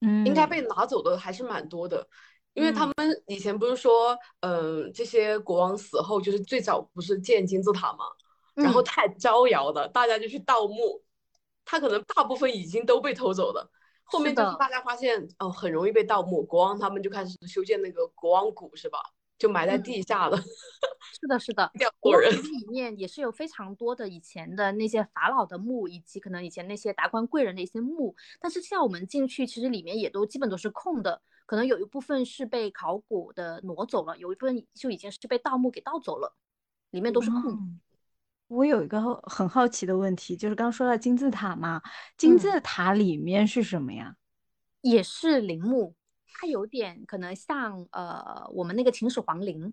[0.00, 2.08] 嗯， 应该被拿走的还是蛮多的，
[2.54, 2.94] 因为他们
[3.26, 8.04] 以前不是说，嗯、呃，这些国王死后就是最早不是建金字塔嘛，
[8.54, 11.02] 然后太招摇了，大家就去盗墓。
[11.62, 13.70] 他可能大部分已经都被偷走了，
[14.02, 18.98] 后面就是大家发现哦，很容易被盗墓，国王他们就开始修建那个国王谷，是吧？
[19.40, 20.36] 就埋在地下了。
[20.36, 28.14] 是的，是的， 两拨人里面也是有非常多的以前的那些法老的墓，以及可能以前那些达官贵人的一些墓。
[28.38, 36.36] 但是现在我们进去，其实里面也都基本都是空的，可能有一部分是被考古的挪走了，有一部分就已经是被盗墓给盗走了，
[36.90, 37.58] 里面都是空的。
[38.48, 41.80] 我有一个很好奇的问题，就是刚刚说到金字塔嘛，
[42.18, 44.16] 金字塔里面是什么呀？
[44.82, 45.94] 也是陵墓，
[46.34, 49.72] 它有点可能像呃我们那个秦始皇陵。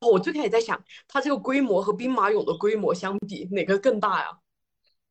[0.00, 4.38] 哦，我最开始在想，它这个规模和兵马俑的规模相比，哪个更大呀？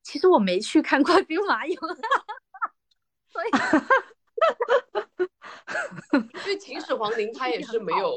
[0.03, 1.75] 其实我没去看过兵马俑，
[3.27, 3.49] 所以，
[6.13, 8.13] 因为秦始皇陵它也是没有。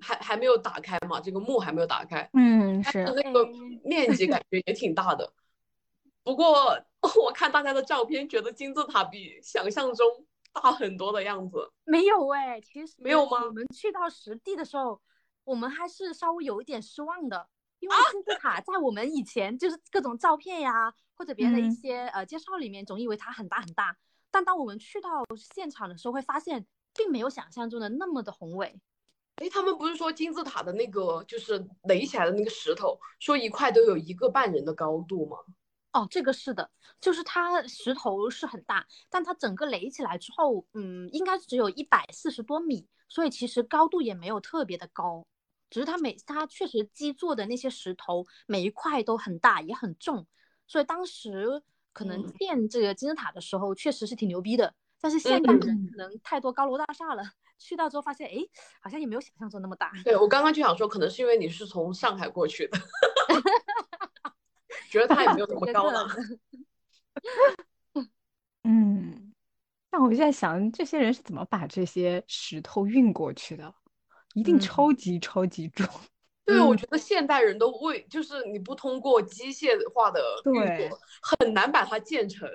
[0.00, 1.20] 还还没有打开嘛？
[1.20, 2.28] 这个墓还没有打开。
[2.34, 3.48] 嗯，是那个
[3.84, 5.32] 面积感觉也挺大的。
[6.24, 6.76] 不过
[7.24, 10.06] 我看大家的照片，觉得金字塔比想象中
[10.54, 11.70] 大很多的样子。
[11.84, 13.44] 没有哎，其实没有吗？
[13.44, 15.00] 我们去到实地的时候，
[15.44, 17.46] 我们还是稍微有一点失望的，
[17.80, 23.96] 因为金字塔在我们以前就是各种照片呀，或者别人的一些呃介绍里面，总以为它很大很大。
[24.30, 28.80] 但当我们去到现场的时候，会发现并没有想象中的那么的宏伟。
[29.36, 35.38] 哎，他们不是说金字塔的那个就是垒起来的那个石头，说一块都有一个半人的高度吗？
[35.94, 36.68] 哦，这个是的，
[37.00, 45.24] 就是它石头是很大，但它整个垒起来之后，嗯，应该只有一百四十多米，所以其实高度也没有特别的高，
[45.70, 50.26] 只是它每它确实基座的那些石头每一块都很大也很重，
[50.66, 57.22] 所以当时可能建这个金字塔的时候确实是挺牛逼的，但是现代人可能太多高楼大厦了。
[57.56, 58.34] 去到之后发现，哎，
[58.82, 59.92] 好像也没有想象中那么大。
[60.04, 62.76] 对我刚刚就想说，可能是因为你是从上海过去的，
[64.94, 66.08] 觉得他也没有那么 高了。
[68.62, 69.34] 嗯，
[69.90, 73.74] 但我就在想，这些人是怎么把这些石头运过去的？
[74.34, 75.84] 一定超级超级重。
[76.46, 82.48] 对，我觉得现代人都为，就是你不通过机械化的运作，很难把它建成。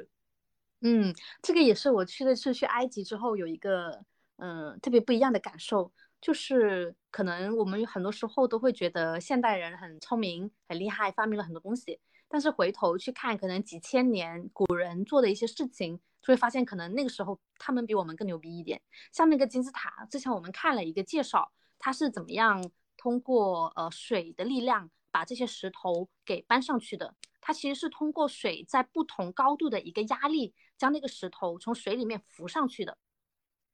[0.82, 4.06] 嗯，这个也是我去的是去埃及之后有一个。
[4.42, 12.00] 嗯，特别不一样的感受，就是可能我们很多时候都会觉得现代人很聪明、很厉害，发明了很多东西。
[12.30, 18.80] 但是回头去看，可能几千年古人做的一些事情，就会发现可能那个时候他们比我们更牛逼一点。
[19.12, 22.64] 像那个金字塔，之前我们看了一个介绍，它是怎么样
[22.96, 27.16] 通过呃水的力量把这些石头给搬上去的。
[27.42, 32.96] 它其实是通过水在不同高度的一个压力，将那个石头从水里面浮上去的。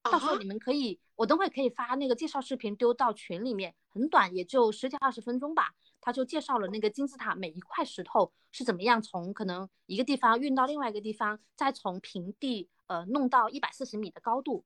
[0.03, 5.73] 到时候你们可以，我等会可以发那个介绍视频丢到群里面，很短，也就十几二十分钟吧。
[6.05, 14.63] 他就介绍了那个金字塔每一块石头是怎么样从可能一个地方运到另外一个地方，再从平地呃弄到一百四十米的高度。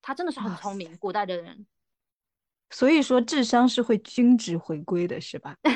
[0.00, 1.66] 他真的是很聪明，古代的人。
[2.70, 5.56] 所以说智商是会均值回归的，是吧？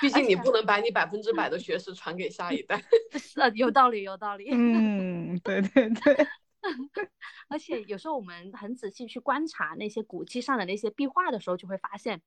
[0.00, 2.82] 毕竟你不能把你百分之百的学识传给下一代，
[3.20, 4.48] 是有道理，有道理。
[4.50, 6.26] 嗯，对对对。
[7.48, 12.20] 而且有时候我们很仔细去观察那些古迹上的那些壁画的时候，就会发现，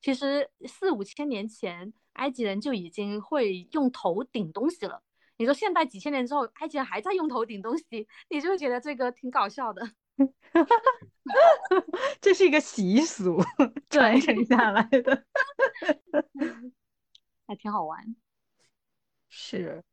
[0.00, 5.02] 其实四五千年前埃及人就已经会用头顶东西了。
[5.38, 9.88] 你说现代几千年之后，埃及人还在用头顶东西，你就会觉得这个挺搞笑的。
[12.20, 13.38] 这是一个习俗
[13.90, 15.24] 传承下来的。
[17.46, 18.16] 还挺好玩，
[19.28, 19.84] 是。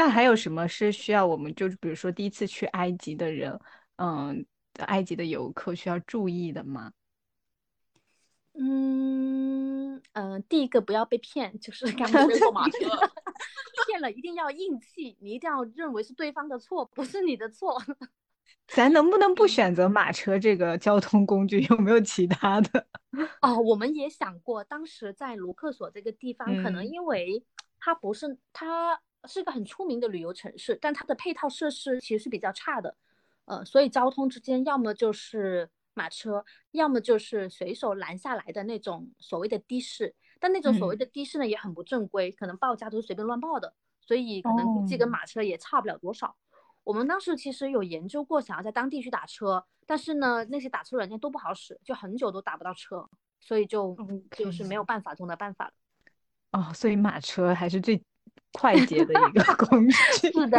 [0.00, 3.60] 那还有什么是需要我们，就是比如说第一次去埃及的人，
[3.96, 4.46] 嗯，
[4.86, 6.90] 埃及的游客需要注意的吗？
[8.54, 12.78] 嗯嗯，第一个不要被骗，就是 刚刚坐马车，
[13.86, 17.78] 骗了一定要硬气，你一定要认为是对方的错，不是你的错。
[18.68, 21.60] 咱能不能不选择马车这个交通工具？
[21.68, 22.86] 有没有其他的？
[23.42, 27.44] 哦，我们也想过，当时在卢克索这个地方，可能因为
[27.78, 28.98] 它不是，它
[29.28, 32.96] 是个很出名的旅游城市，但它的配套设施其实是比较差的，
[33.44, 46.36] 呃，所以交通之间要么就是马车，要么就是随手拦下来的那种所谓的的士，但那种所谓的的士呢也很不正规，可能报价都是随便乱报的，所以可能估计跟马车也差不了多少。
[46.82, 53.06] 我们当时其实有研究过，想要在当地去打车，但是呢，那些打车软件都不好使，就很久都打不到车，
[53.38, 53.94] 所以就
[54.30, 55.72] 就是没有办法中的办法了。
[56.52, 58.02] 哦，所以马车还是最
[58.52, 59.94] 快捷的一个 工具。
[59.94, 60.58] 是的。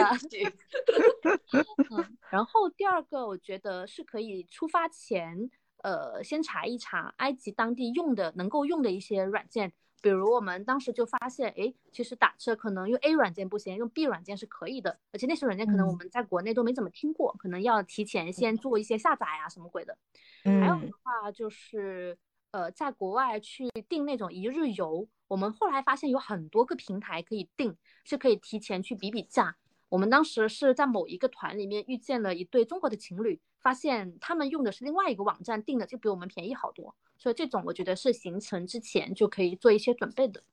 [1.90, 5.50] 嗯，然后第二个，我觉得是可以出发前，
[5.84, 9.74] 呃，先查一查埃及当地用的能够用的一些软件。
[10.04, 19.96] 比如我们当时就发现，哎，其实打车可能用 A 软件不行，用 B 软件是可以的，而且那些软件可能我们在国内都没怎么听过，可能要提前先做一些下载啊什么鬼的。
[20.44, 22.18] 还有的，话，就是
[22.52, 29.56] 呃，在国外去订那种一日游，我们后来发现有很多个平台可以订，是可以提前去比比价。
[29.90, 36.96] 我们当时是在某一个团里面遇见了一对中国的情侣，发现他们用的是另外一个网站订的，就比我们便宜好多。
[37.18, 40.44] 所以这种我觉得是行程之前就可以做一些准备的。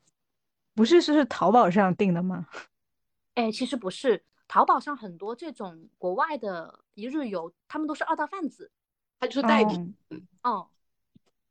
[0.75, 2.47] 不是，是是淘宝上订的吗？
[3.35, 8.71] 哎，其实不是，淘宝上很多这种国外的一日游，他们都是二道贩子，
[9.19, 9.95] 他就是代理。
[10.43, 10.69] 哦，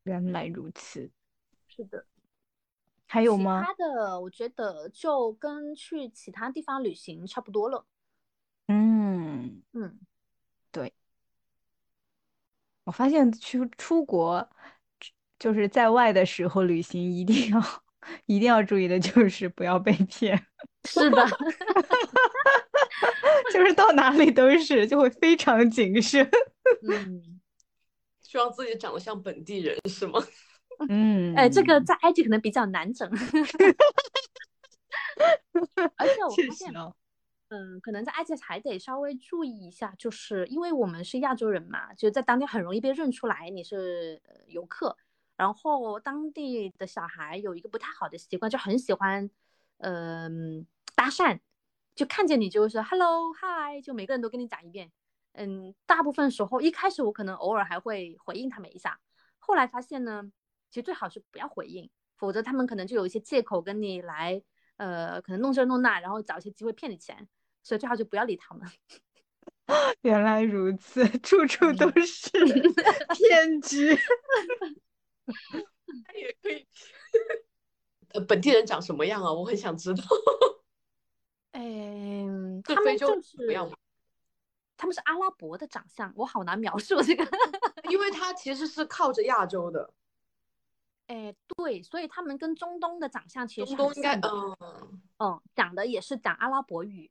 [0.07, 1.11] 原来如此。
[1.67, 2.05] 是的。
[3.05, 3.61] 还有吗？
[3.61, 7.85] 其他的，我觉得就跟去其他地方旅行差不多了。
[8.67, 9.99] 嗯嗯，
[10.71, 10.91] 对。
[12.83, 14.49] 我发现去出国，
[15.37, 17.61] 就是在外的时候旅行，一定要
[18.25, 20.47] 一定要注意的就是不要被骗。
[20.85, 21.25] 是的，
[23.53, 26.27] 就是到哪里都是，就会非常谨慎。
[26.89, 27.36] 嗯，
[28.27, 30.19] 希望自己长得像本地人，是吗？
[30.89, 33.09] 嗯，哎，这个在埃及可能比较难整，
[35.95, 36.73] 而且我发现，
[37.47, 44.97] 嗯，可能在埃及还得稍微注意一下，就是因为我们是亚洲人嘛，就在当地很容易被认出来你是游客。
[45.37, 49.29] 然后当地的小孩有一个不太好的习惯，就很喜欢，
[49.77, 51.39] 嗯，搭讪，
[51.95, 54.91] 就看见你就说 hello hi，就每个人都跟你讲一遍。
[55.37, 58.99] 嗯，大部分时候一开始我可能偶尔还会回应他们一下，
[59.39, 60.31] 后来发现呢。
[60.69, 64.43] 其实最好是不要回应，否则他们可能就有一些借口跟你来，
[64.75, 67.25] 呃，可能弄这弄那，然后找一些机会骗你钱，
[67.63, 68.67] 所以最好就不要理他们。
[70.03, 72.29] 原来如此，处处都是
[73.15, 73.95] 骗局。
[76.05, 76.67] 他也可以。
[78.09, 79.31] 呃，本地人长什么样啊？
[79.31, 80.03] 我很想知道。
[81.53, 83.37] 嗯， 他们就是
[84.77, 87.25] 他们是阿拉伯的长相，我好难描述这个，
[87.89, 89.91] 因为他其实是靠着亚洲的。
[91.07, 94.55] 哎，对，所以他们跟中东的长相其实中东应该嗯
[95.19, 97.09] 嗯，讲的也是讲阿拉伯语，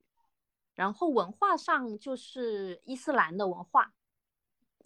[0.74, 3.92] 然后文化上就是伊斯兰的文化，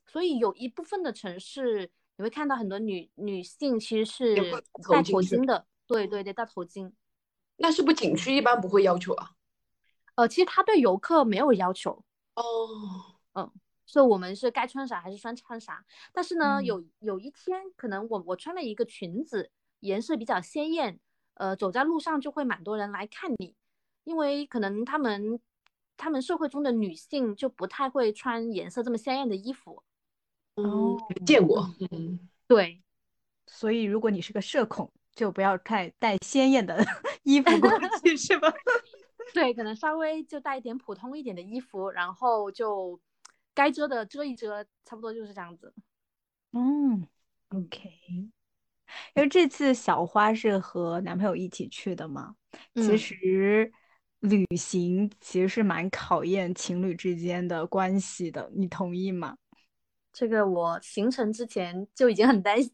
[0.06, 4.36] 所以有一部分的城市你会看到很多女女性其实是
[4.88, 6.92] 戴头巾的，对对对，戴头巾。
[7.56, 9.32] 那是不是景区一般不会要求啊？
[10.14, 12.04] 呃，其实他对游客没有要求
[12.40, 13.50] 哦，嗯。
[13.86, 21.00] 所以我们是该穿啥还是穿穿啥，但是呢，有有一天可能我我穿了一个裙子，颜色比较鲜艳，
[21.34, 23.56] 呃，走在路上就会蛮多人来看你，
[24.04, 25.40] 因为可能他们
[25.96, 29.82] 他们社会中的女性就不太会穿颜色这么鲜艳的衣服。
[30.54, 32.80] 哦，见过，嗯，对，
[33.48, 36.78] 所以如果你是个社恐，就不要太带鲜艳的
[37.24, 37.68] 衣服过
[38.04, 38.54] 去， 是吧？
[39.34, 43.00] 对，可能稍微就带一点普通一点的衣服，然后就。
[43.52, 45.74] 该遮的遮一遮，差不多就是这样子。
[46.52, 47.06] 嗯
[47.48, 47.90] ，OK。
[48.14, 48.30] 因
[49.16, 52.36] 为这次小花是和男朋友一起去的嘛，
[52.76, 53.70] 其实
[54.20, 59.36] 旅行其实是蛮考验情侣之间的关系的，你同意吗？
[60.12, 62.72] 这个我行程之前就已经很担心，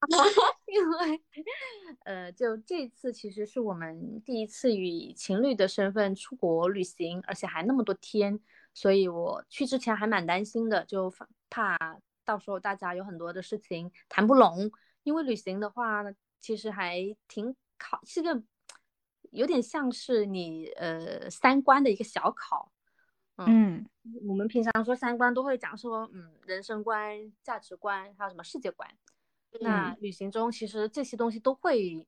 [0.66, 1.22] 因为
[2.04, 8.38] 呃，就这次其实是我们第一次以情侣的身份出国旅行，而且还那么多天。
[8.74, 11.12] 所以我去之前还蛮担心的，就
[11.50, 11.76] 怕
[12.24, 14.70] 到时候大家有很多的事情谈不拢。
[15.02, 16.04] 因为旅行的话，
[16.40, 18.40] 其实还挺考，是个
[19.30, 22.70] 有点像是你呃三观的一个小考。
[23.38, 23.84] 嗯，
[24.28, 28.88] 我们平常说三观都会讲说，嗯，人生观、价值观，还有什么世界观。
[29.60, 32.06] 那旅行中其实这些东西都会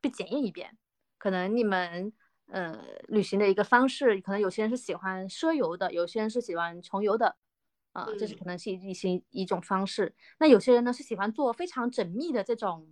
[0.00, 0.76] 被检验一遍。
[1.18, 2.12] 可能你们。
[2.50, 7.36] 呃，旅行的一个方式，可能有些人是喜欢奢游的，有些人是喜欢穷游的，
[7.92, 10.14] 啊，这是可能是一些一种方式。
[10.38, 12.88] 那有些人呢是喜欢做非常缜密的这种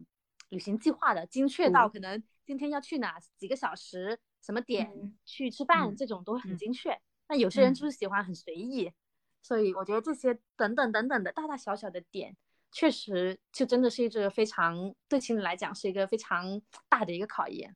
[0.51, 6.95] 旅行计划的，精确到可能今天要去哪几个小时，什么点去吃饭，这种都很精确。
[7.27, 8.93] 那有些人就是喜欢很随意，
[9.41, 12.37] 所以我觉得这些等等等等的大大小小的点，
[12.73, 17.75] 确实就真的是一个非常对情侣来讲是一个非常大的一个考验。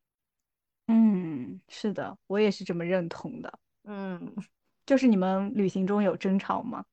[0.89, 3.59] 嗯，是的，我也是这么认同的。
[3.85, 4.35] 嗯，
[4.85, 6.85] 就是你们旅行中有争吵吗？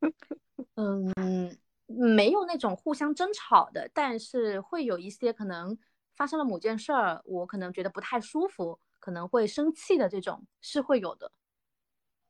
[0.76, 5.76] 嗯，没有那种互相争吵的，但是会有一些可能
[6.16, 11.32] 发生了某件事儿，我可能觉得不太舒服，可能会生气的这种是会有的。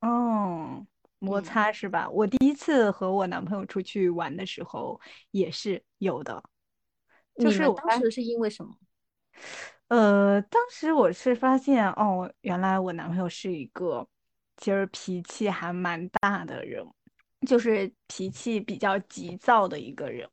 [0.01, 0.87] 哦，
[1.19, 2.09] 摩擦是吧？
[2.11, 5.01] 我第一次和我男朋友出去玩的时候
[5.31, 6.43] 也是有的。
[7.37, 8.77] 就是我当时是因为什么？
[9.89, 14.07] 呃，当时我是发现哦，原来我男朋友是一个
[14.57, 16.85] 其实脾气还蛮大的人，
[17.47, 20.29] 就是脾气比较急躁的一个人。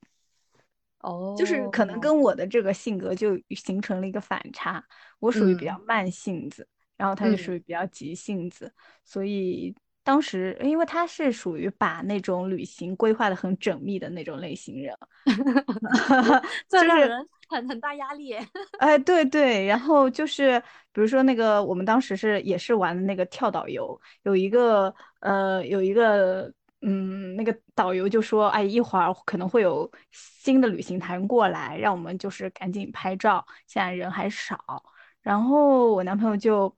[0.99, 4.83] 哦，就是可能跟我的这个性格就形成了一个反差，
[5.19, 6.67] 我属于比较慢性子，
[6.97, 8.73] 然后他就属于比较急性子，
[9.03, 9.75] 所以
[10.05, 14.95] 当时因为他是属于把那种旅行规划的很缜密的那种类型人，
[16.69, 18.35] 这让人很很大压力。
[18.79, 20.57] 哎，对对，然后就是
[20.93, 26.53] 比如说那个我们当时是也是玩那个跳导游，有一个呃有一个。
[26.87, 34.83] 嗯，那个导游就说：“哎，一会儿可能会有新的旅行团过来，让我们就是赶紧拍照，现在人还少。”
[35.23, 36.71] 然后我男朋友就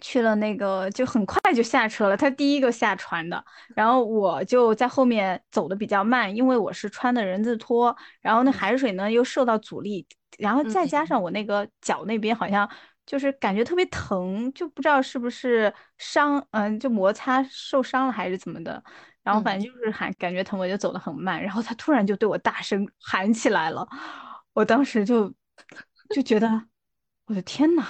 [0.00, 3.44] 去了那个，就很快就下车了，他第一个下船的。
[3.74, 10.06] 然后我就在后面走的比较慢，因为我是穿的人字拖，然后那海水呢又受到阻力，
[10.38, 12.68] 然后再加上我那个脚那边好像
[13.06, 18.82] 就是感觉特别疼，就不知道是不是伤，嗯，就摩擦受伤了还是怎么的。
[19.22, 21.42] 然后反正就是喊，感觉疼，我就走的很慢。
[21.42, 23.86] 然后他突然就对我大声喊起来了，
[24.54, 25.30] 我当时就
[26.14, 26.48] 就觉得，
[27.26, 27.84] 我的天呐，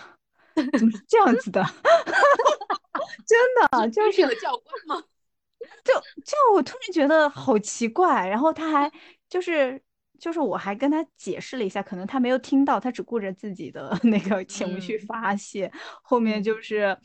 [0.79, 1.63] 怎么是这样子的？
[3.27, 5.05] 真的就是有教官吗？
[5.85, 5.93] 就
[6.25, 8.27] 就我突然觉得好奇怪。
[8.29, 8.93] 然后他还
[9.29, 9.83] 就是
[10.19, 15.71] 就是我还跟他解释了一下，可能他没有听到，他只顾着自己的 那个情绪发泄。
[16.03, 16.97] 后面就是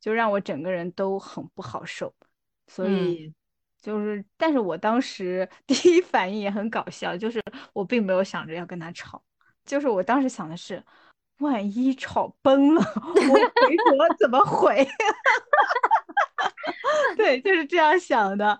[0.00, 2.14] 就让我整个人都很不好受，
[2.66, 3.32] 所以。
[3.82, 7.42] 就是，但是我当时第一反应也很搞笑，就是
[7.72, 9.20] 我并没有想着要跟他吵，
[9.64, 10.80] 就是我当时想的是，
[11.42, 14.86] 万一吵崩了， 我回国怎么回？
[17.16, 18.58] 对，就是这样想的。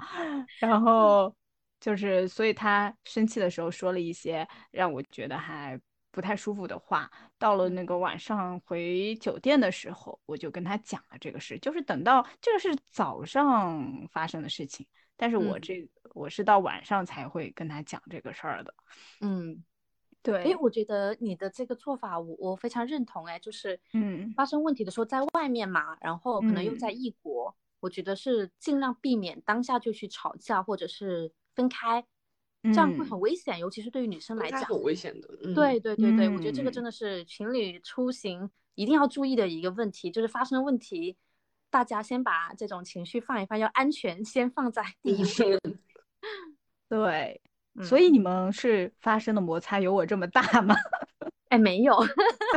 [0.59, 1.35] 然后
[1.81, 5.81] 就是，所以他生气的时候说了一些让我觉得还
[6.11, 7.11] 不太舒服的话。
[7.39, 14.87] 到了那个晚上回酒店的时候，我就跟他讲了这个事，就是等到这个是早上发生的事情。
[15.17, 18.75] 但是我这我是到晚上才会跟他讲这个事儿的，
[19.21, 19.63] 嗯，
[20.23, 32.05] 对，哎，我觉得你的这个做法我我非常认同，哎，就是嗯，发生问题的时候在外面嘛，然后可能又在异国，我觉得是尽量避免当下就去吵架或者是分开，
[32.63, 34.95] 这样会很危险，尤其是对于女生来讲，很危。
[34.95, 35.29] 险的。
[35.55, 41.17] 对对对对，我觉得这个真的是情侣出行一定要注意的一个问题，就是发生问题。
[41.69, 45.59] 大家先把这种情绪放一放，要安全先放在第一位。
[46.87, 47.41] 对，
[47.83, 50.75] 所以你们是发生的摩擦有我这么大吗？
[51.49, 51.95] 哎，没有，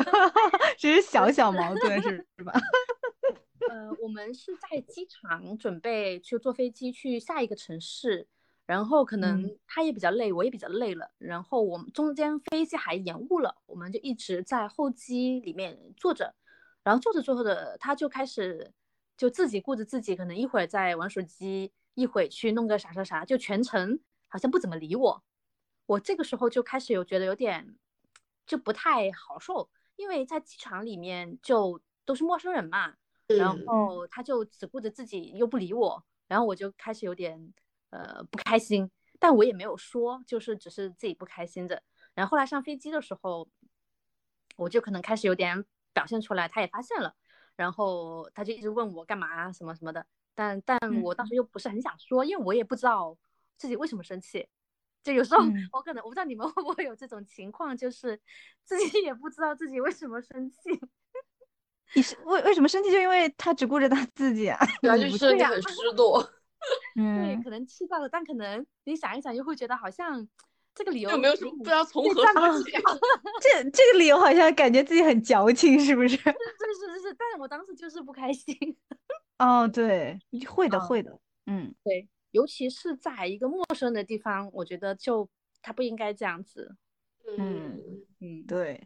[0.78, 2.54] 只是小小矛 盾，是是吧？
[3.70, 8.28] 呃，我们是在机场准备去坐飞机去下一个城市，
[8.66, 16.34] 然后可能他也比较累，我也比较累了，然后我们中间飞机还延误了，我们就一直在候机里面坐着，
[16.84, 18.72] 然后坐着坐着，他就开始。
[19.18, 23.98] 就自己顾着自己，可能一会儿在玩手机，一会儿去弄个啥啥啥，就全程
[24.36, 25.24] 好像不怎么理我。
[25.86, 27.78] 我这个时候就开始有觉得有点
[28.46, 32.96] 就不太好受，因为在机场里面就都是陌生人嘛，
[33.28, 37.54] 然后他就只顾着自己又不理我，然后我就开始有点
[37.92, 41.82] 呃不开心，但我也没有说，就是只是自己不开心着。
[42.14, 43.48] 然后后来上飞机的时候，
[44.58, 45.64] 我就可能开始有点
[45.94, 47.16] 表现出来，他也发现了。
[47.56, 53.18] 然后他就一直问我干嘛什么什么的，但但我当时又不是很想说，因为我也不知道
[53.58, 54.48] 自己为什么生气。
[55.04, 58.20] 就有时候我可能我不知道你们 会不会有这种情况，就是
[58.64, 60.58] 自己也不知道自己为什么生气。
[61.94, 62.92] 你是为为什么生气？
[62.92, 66.22] 就因为他只顾着他自己啊，对啊，就是你很失落。
[66.96, 70.28] 对，可能气到了，但可能你想一想，又会觉得好像。
[70.78, 72.70] 这个理由就没有什么不知道从何说起？
[73.40, 76.18] 这这个理由好像感觉自己很矫情，是不是？
[76.18, 78.54] 是是是是，但是我当时就是不开心。
[79.40, 85.28] 哦，对，会的会的，嗯，对，尤其是在一个陌生的地方，我觉得就
[85.62, 86.76] 他不应该这样子。
[87.38, 87.82] 嗯
[88.20, 88.86] 嗯，对，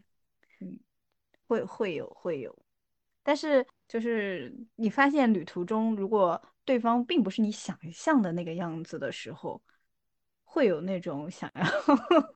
[0.60, 0.78] 嗯，
[1.48, 2.56] 会会有会有，
[3.24, 9.60] 但是就是你发现旅途中，如果对方并不是你想象的那个样子的时候。
[10.52, 11.62] 会有那种想要，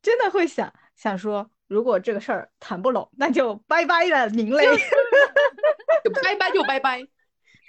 [0.00, 4.64] 真的会想想说，如果这个事儿谈不拢，那就拜拜了，您嘞，
[6.22, 7.06] 拜 拜 就拜拜，拜拜。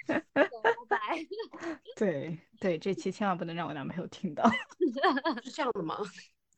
[1.96, 4.48] 对对，这期千万不能让我男朋友听到，
[5.42, 5.98] 是这样的吗？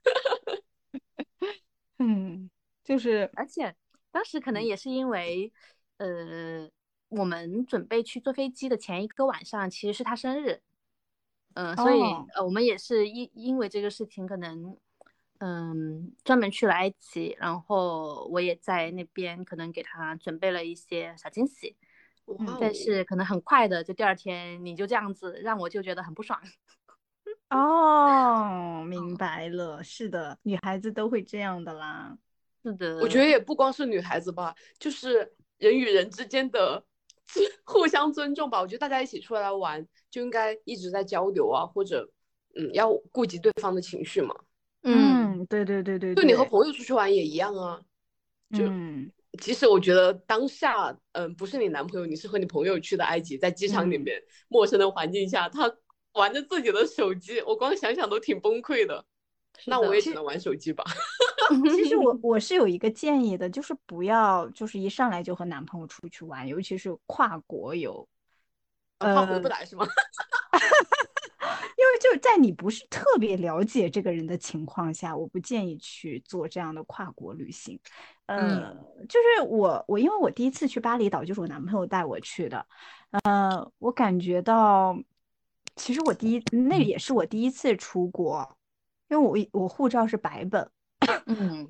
[1.99, 2.51] 嗯，
[2.85, 3.75] 就是，而且
[4.11, 5.53] 当时可能也是因为，
[5.99, 6.69] 呃，
[7.09, 10.61] 我们准备去坐飞机的前一个晚上，其实是他生日。
[11.55, 12.01] 嗯，所以
[12.35, 14.77] 呃，我们也是因因为这个事情，可能
[15.39, 21.75] 嗯，专门去了埃及，然后我也在那边可能给他准备了一些小惊喜，
[22.61, 26.41] 但是可能很快的，就第二天你就这样子，让我就觉得很不爽。
[27.51, 32.17] 哦，明白了，是的，女孩子都会这样的啦。
[32.63, 36.85] 是的，我觉得也不光是女孩子吧，就是人与人之间的
[37.65, 38.61] 互相尊重吧。
[38.61, 42.11] 我觉得大家一起出来玩，就应该一直在交流啊，或者
[42.57, 44.35] 嗯，要顾及对方的情绪嘛。
[44.83, 47.81] 嗯，对对对对，就你和朋友出去玩也一样啊。
[48.51, 48.65] 就
[49.37, 55.73] 即使我觉得当下，嗯，不是你男朋友，你是和你朋友去的埃及，在机场里面陌生的环境下，他
[56.13, 59.05] 玩着自己的手机，我光想想都挺崩溃的。
[59.65, 60.85] 那我也只能玩手机吧。
[61.75, 68.07] 其实我 我是有一个建议的，就是不要就是一上来就和男朋友出去玩，尤其是跨国游。
[68.99, 69.87] 他回不来是吗？
[71.87, 77.79] 因为就是在你不是特别了解这个人的情况下，我不建议去做这样的跨国旅行。
[78.27, 78.75] 呃，
[79.09, 82.67] 就是我我因为我第一次去巴厘岛，就是我男朋友带我去的。
[83.23, 84.99] 呃，我感觉到，
[85.77, 88.59] 其实我第一那也是我第一次出国，
[89.09, 90.69] 因为我我护照是白本。
[91.27, 91.69] 嗯。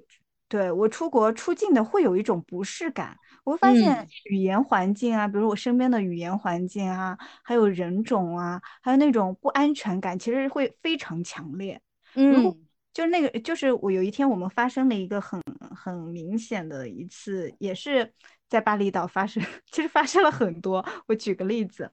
[0.48, 11.80] 对我出国出境的会有一种不适感，我会发现语言环境啊，比如我身边的语言环境啊，还有人种啊，还有那种不安全感，其实会非常强烈。
[12.14, 12.44] 嗯，
[12.92, 15.42] 就是那个，就是我有一天我们发生了一个很
[15.74, 18.14] 很明显的一次，也是
[18.48, 19.42] 在巴厘岛发生，
[19.72, 20.86] 其实发生了很多。
[21.08, 21.90] 我举个例子，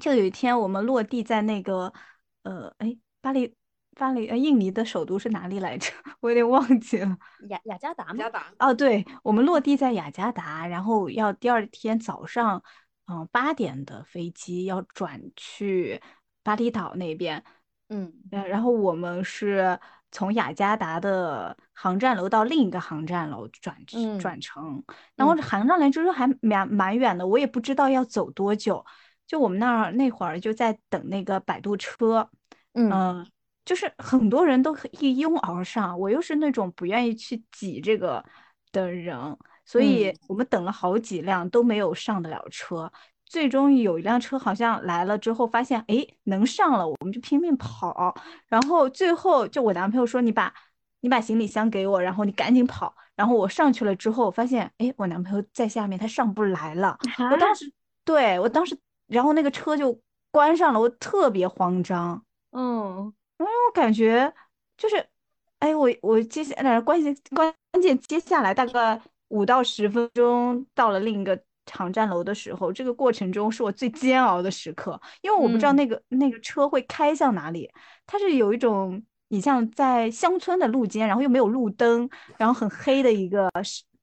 [0.00, 1.92] 就有一天我们落地在那个，
[2.42, 3.54] 呃，哎，巴黎。
[4.00, 5.92] 巴黎呃，印尼的首都是哪里来着？
[6.20, 7.18] 我有点忘记了。
[7.50, 8.14] 雅雅加达吗？
[8.14, 8.46] 加达。
[8.58, 12.62] 哦，对，我们落地在雅加达，然后要第二天早上，
[13.08, 16.00] 嗯，八点的飞机要转去
[16.42, 17.44] 巴厘岛那边。
[17.90, 19.78] 嗯，然后我们是
[20.10, 23.76] 从雅加达的航站楼到另一个航站楼转
[24.18, 24.82] 转乘，
[25.14, 28.82] 然后航站来之后还蛮蛮远的，我也不知道要走多久。
[29.26, 32.30] 就我们那儿那会儿就在等那个摆渡车。
[32.72, 33.26] 嗯。
[33.70, 38.20] 就是很多人都一拥而上，我又是那种不愿意去挤这个
[38.72, 39.16] 的人，
[39.64, 42.90] 所以我们等了好几辆都没有上得了车。
[43.24, 48.12] 最终有一辆车好像来了之后，发现哎能上了，我们就拼命跑。
[48.48, 50.52] 然后最后就我男朋友说：“你把
[51.02, 56.98] 你把行李箱给我，然后你赶紧跑。”然后我上去了之后，发现哎我男朋友在下面，他上不来了。
[57.30, 57.72] 我当时
[58.04, 59.96] 对我当时，然后那个车就
[60.32, 62.24] 关上了，我特别慌张。
[62.50, 63.14] 嗯。
[63.44, 64.32] 因为我感觉
[64.76, 65.04] 就是，
[65.58, 71.40] 哎，我我接下来关键关键接下来大概五到十分钟到了另一个
[71.72, 77.70] 航站楼的时候，这个过程中是我最煎熬的时刻，因为我不知道那个那个车会开向哪里，
[78.06, 83.48] 它是有一种你像在乡村的路肩，然后又没有路灯，然后很黑的一个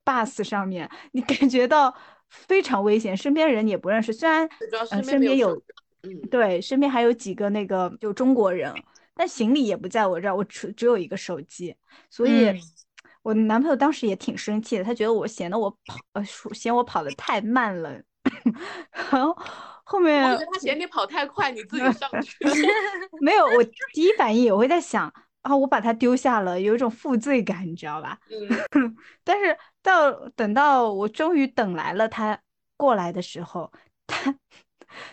[0.03, 1.93] bus 上面，你感觉到
[2.29, 4.47] 非常危险，身边人也不认识，虽然
[4.89, 5.61] 呃身边有，
[6.31, 8.73] 对，身边还有几个那个就中国人。
[9.17, 11.75] 但行李也不在我这儿，我只只有一个手机，
[12.09, 12.53] 所以
[13.23, 17.99] 我男朋友当时也挺生气的，他觉得我嫌得我跑呃嫌我跑得太慢了，
[19.11, 19.35] 然后
[19.83, 22.37] 后面他嫌你跑太快，你自己上去
[23.19, 23.63] 没有，我
[23.93, 25.11] 第一反应我会在想
[25.41, 28.19] 啊，我把他丢下了，有一种负罪感，你知道吧？
[28.71, 32.39] 嗯， 但是到等到我终于等来了他
[32.75, 33.71] 过来的时候，
[34.05, 34.35] 他。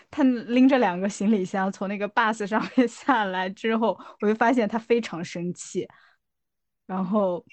[0.09, 5.87] 他拎着两个行李箱从那个 bus 上面下来之后，我就发现他非常生气，
[6.85, 7.45] 然后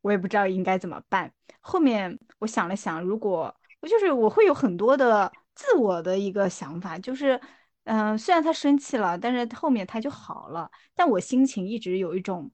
[0.00, 1.32] 我也不知道应该怎么办。
[1.60, 7.40] 后面我想了想，如果我就是我会有很多的自我的一个想法，就是
[7.84, 12.50] 嗯，虽然他生气了，但是后面他就好了，但我心情一直有一种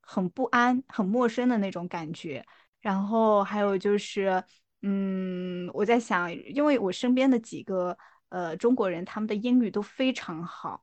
[0.00, 2.44] 很不安、很陌生的那种感觉。
[2.80, 4.42] 然后还有就是，
[4.82, 7.96] 嗯，我在想，因为我身边的几个。
[8.28, 10.82] 呃，中国人他们的英语都非常好，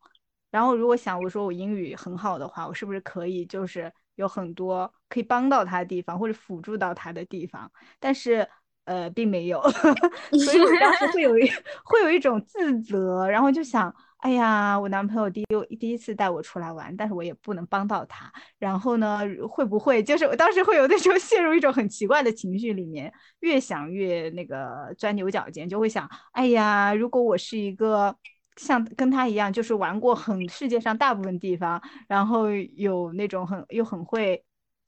[0.52, 7.72] 然后如果想我说我英语很好的话，我是不是可以就是有很多可以帮到他的地方或者辅助到他的地方？
[8.00, 8.48] 但是
[8.86, 9.62] 呃，并没有，
[10.44, 11.50] 所以我当时会有一
[11.86, 13.94] 会有一种自责，然后就想。
[14.24, 18.32] 哎呀，我男朋友第一第一次带我出来玩，但是我也不能帮到他。
[18.58, 19.20] 然后呢，
[19.50, 23.12] 会不会就是我当时会有那种 陷入一种很奇怪的情绪里面，
[23.42, 28.16] 越想越那个钻牛角尖，就会想，哎呀，如果我是一个
[28.56, 34.42] 像跟他一样，就是玩过很世界上大部分地方，然后有那种很又很会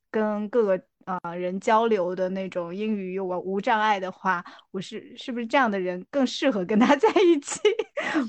[0.10, 0.82] 跟各个。
[1.06, 7.60] 啊，人交流的那种英语又无障碍的话，我是是不是这样的人更适合跟他 在一起？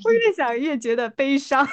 [0.05, 1.67] 我越想越觉得悲伤。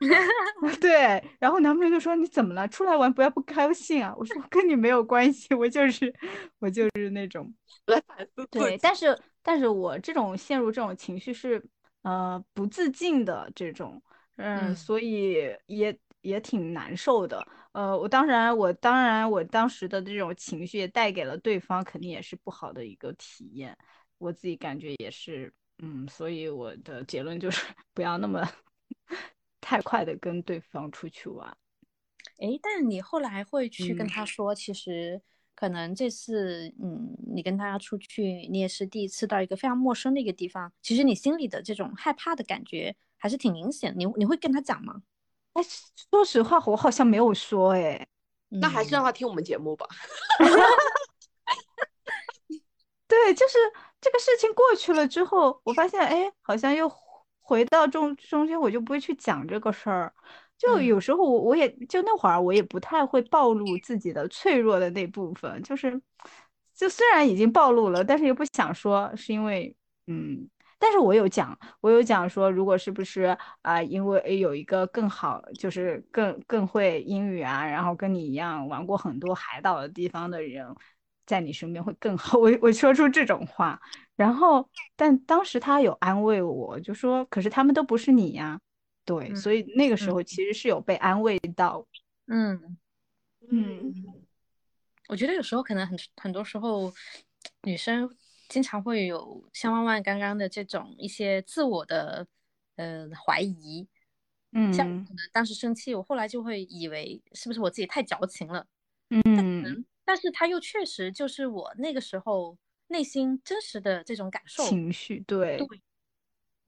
[0.80, 2.66] 对，然后男朋友就说：“你怎么了？
[2.68, 6.12] 出来玩不要不高兴啊！”我说：“跟你没有关系，我就是
[6.60, 7.52] 我就是那种
[7.86, 9.18] 来反思。”对，但是。
[9.40, 11.64] 但是我这种陷入这种情绪是
[12.02, 14.02] 呃不自禁的这种，
[14.36, 17.46] 嗯，所以也也挺难受的。
[17.72, 23.76] 呃，我当然我当然我当时的这种情绪也带给了对方，肯定也是不好的一个体验。
[24.18, 27.64] 我自己感觉也是，嗯，所以我的结论就是
[27.94, 28.44] 不要那么
[29.60, 31.56] 太快的跟对方出去玩。
[32.38, 35.20] 哎，但你后来会去跟他说，其实
[35.54, 43.94] 可能这次，嗯，你跟他出去，你也是第一次到一个非常陌生的一个地方，其实你心里的这种害怕的感觉还是挺明显。
[43.96, 45.02] 你你会跟他讲吗？
[45.58, 45.64] 哎，
[46.10, 48.06] 说实话，我好像没有说，哎，
[48.60, 49.84] 那还是让他听我们节目吧。
[53.08, 53.58] 对，就是
[54.00, 56.88] 这个事情过去了之后，我发现，哎，好像又
[57.40, 60.14] 回到中中间，我就不会去讲这个事儿。
[60.56, 66.00] 就有时候我我也就那会儿我也不太会暴露自己的脆弱的那部分，就是
[66.74, 69.74] 就虽然已经暴露了，但是又不想说，是因为
[70.06, 70.48] 嗯，
[70.78, 80.66] 但是我有讲，我有讲说，如果是不是啊，因为有一个更好，就是更更会英语啊，然后跟你一样玩过很多海岛的地方的人，
[81.26, 82.38] 在你身边会更好。
[82.40, 83.80] 我我说出这种话，
[84.16, 88.60] 然后但当时他有安慰我，就说，可是他们都不是你呀。
[89.04, 91.86] 对，所以那个时候其实是有被安慰到。
[92.26, 92.76] 嗯
[93.50, 93.94] 嗯，
[95.08, 96.92] 我觉得有时候可能很很多时候，
[97.62, 98.14] 女生
[98.48, 102.26] 经常会有像万万刚刚的这种一些自我的
[102.76, 103.86] 呃怀疑。
[104.52, 108.66] 嗯，像可能当时生气，我后来就会以为是不是我自己太矫情了。
[109.10, 115.58] 嗯，但是他又确实就是我那个时候内心真实的这种感受情绪，对。
[115.58, 115.66] 对。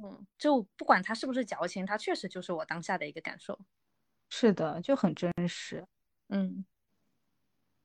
[0.02, 3.58] 嗯，就不管他是不是矫情，他确实就是我当下的一个感受。
[4.30, 5.86] 是的，就很真实。
[6.28, 6.64] 嗯，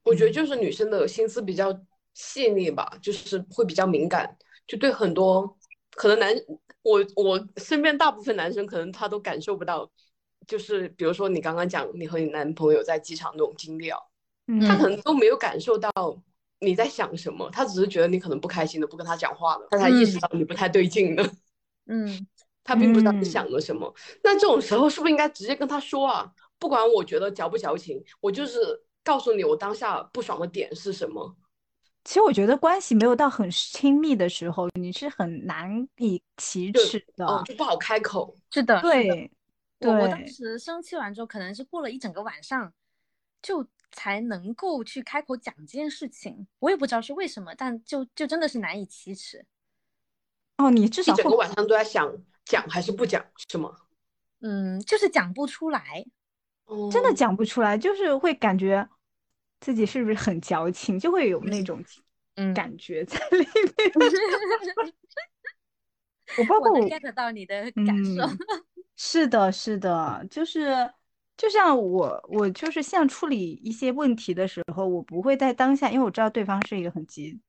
[0.04, 1.74] 我觉得就是女生的心思比较
[2.16, 4.36] 细腻吧，就是会比较敏感，
[4.66, 5.56] 就对很多
[5.92, 6.34] 可能男
[6.82, 9.88] 我我身边大部分男生可能他都感受不到，
[10.48, 14.00] 就是比如说你刚刚讲你和你男朋友在机场那种经历啊，
[14.68, 15.92] 他可能都没有感受到
[16.60, 21.32] 你在想什么，他只是觉得你可能不开心的不跟他讲话了，他才意识到你不太对劲了。
[21.88, 22.28] 嗯，
[22.64, 23.94] 他并不知道你想了什么。
[24.24, 26.32] 那这种时候是不是应该直接跟他说啊？
[26.58, 28.60] 不管我觉得矫不矫情，我就是
[29.04, 31.36] 告诉你我当下不爽的点是什么。
[32.06, 38.34] 其实我觉得关系没有到很亲密的时候，你是很难以启齿的，就不好开口。
[38.50, 39.30] 是的，对。
[39.80, 42.74] 我我当时生气完之后，可能是过了一整个晚上，
[43.42, 46.48] 就才能够去开口讲这件事情。
[46.60, 49.46] 我也不知道是为什么，但就就真的是难以启齿。
[50.58, 52.10] 哦，你至少一整个晚上都在想
[52.46, 53.76] 讲还是不讲，是吗？
[54.40, 56.06] 嗯，就是讲不出来，
[56.92, 58.88] 真的讲不出来，就是会感觉
[59.66, 61.84] 自己是不是很矫情，就会有那种
[62.54, 63.48] 感觉在里面。
[66.38, 68.22] 我包括我 get 到你的感受，
[68.96, 70.88] 是的，是的，就是
[71.36, 77.40] 就像我，我就是像处理一些问题的时候，我不会在当下，因为我知道对方是一个很急，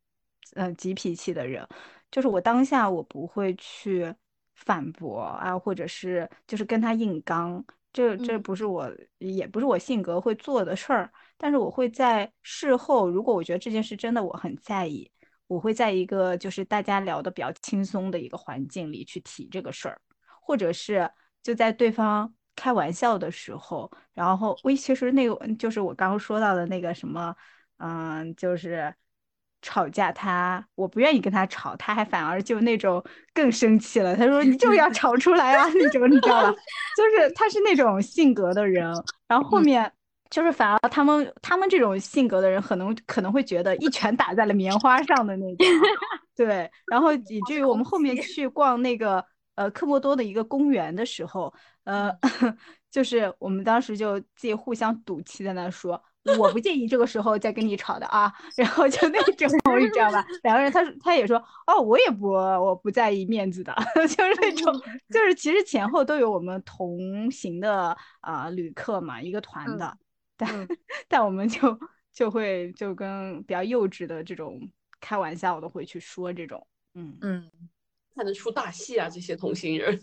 [0.54, 1.68] 呃，急脾气的人。
[2.10, 4.14] 就是我当下我不会去
[4.54, 7.62] 反驳啊，或者是就是跟他硬刚，
[7.92, 11.12] 这这不是我也不是我性格会做的事儿。
[11.38, 15.10] 但是我会在事后，如果我觉得这件事真的我很在意，
[15.46, 20.00] 我会在一个就是大家聊的比较轻松的一个环境里去提这个事儿，
[20.40, 21.10] 或者是
[21.42, 27.34] 就在对方开玩笑的时候，然后我其实那个就是我刚刚说到的那个什么，
[27.78, 28.94] 嗯，就是。
[29.62, 33.02] 吵架，他我不愿意跟他吵，他还反而就那种
[33.34, 34.14] 更生气了。
[34.14, 36.52] 他说：“你就要 吵出来啊！”那种你知道吧？
[36.96, 38.84] 就是他是那种性格的人。
[39.26, 39.90] 然后后面
[40.30, 45.66] 就是反而他们他们这种性格的人，可能可能会觉得一拳打在了棉花上的那种。
[46.36, 49.24] 对，然后以至于我们后面去逛那个
[49.54, 51.52] 呃科莫多的一个公园的时候，
[51.84, 52.12] 呃，
[52.90, 56.02] 就是我们当时就自己互相赌气在那说。
[56.40, 59.48] 我不介意这个时候再跟你吵的啊，然后就那种，
[59.78, 60.26] 你知道吧？
[60.42, 64.74] 两个人，他他也说，哦，我也不，我不在意面子的，就是那种，
[65.08, 69.96] 就是其实前后都有我们同行的啊旅客嘛，一个团的，
[70.36, 70.68] 但
[71.08, 71.78] 但我们就
[72.12, 74.60] 就会就跟比较幼稚的这种
[75.00, 77.50] 开玩笑的会去说这种，嗯嗯，
[78.14, 79.98] 看得出大戏啊，这些同行人。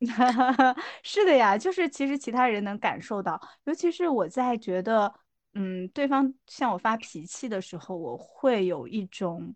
[1.02, 5.12] 是的呀，就是其实其他人能感受到，尤其是我在觉得，
[5.54, 9.52] 嗯，对方向我发脾气的时候，我会有一种，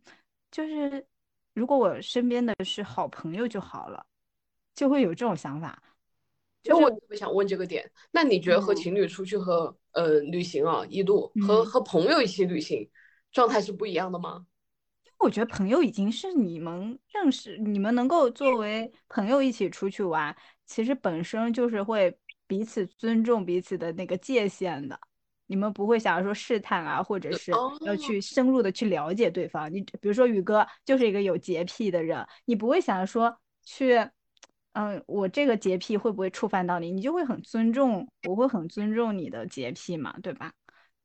[0.51, 1.07] 就是
[1.55, 4.05] 如果我身边的是好朋友就好了，
[4.75, 5.81] 就会有这种想法。
[6.63, 12.89] 就我特别想问这个点，那你觉得和情侣出去和呃旅行啊，一度和和朋友一起旅行，
[13.33, 14.47] 状态是不一样的吗？
[15.19, 20.35] 我觉得朋友已经是你们认识，你们能够作为朋友一起出去玩，
[20.67, 24.99] 其实本身就是会彼此尊重彼此的那个界限的。
[25.47, 27.53] 你们不会想要说试探啊，或者是
[27.85, 29.73] 要去深入的去了解对方。
[29.73, 33.99] 你比如说宇哥就是一个有洁癖的人，你不会想着说去，
[34.73, 36.91] 嗯，我这个洁癖会不会触犯到你？
[36.91, 40.53] 你就会很尊重，我会很尊重你的洁癖嘛，对吧？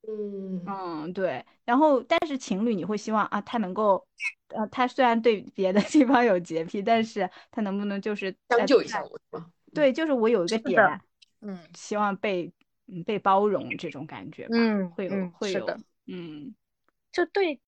[0.07, 1.45] 嗯嗯，对。
[1.65, 4.05] 然后，但是情侣你会希望啊，他能够，
[4.49, 9.20] 呃，他虽然对别的 地方有洁癖，但是他能不能就是将就一下我，
[9.74, 11.01] 对，就是我有一个点，
[11.41, 12.51] 嗯，希望被
[12.88, 16.55] 嗯被包容这种感觉吧，嗯，会有会有的，嗯，
[17.11, 17.59] 就对，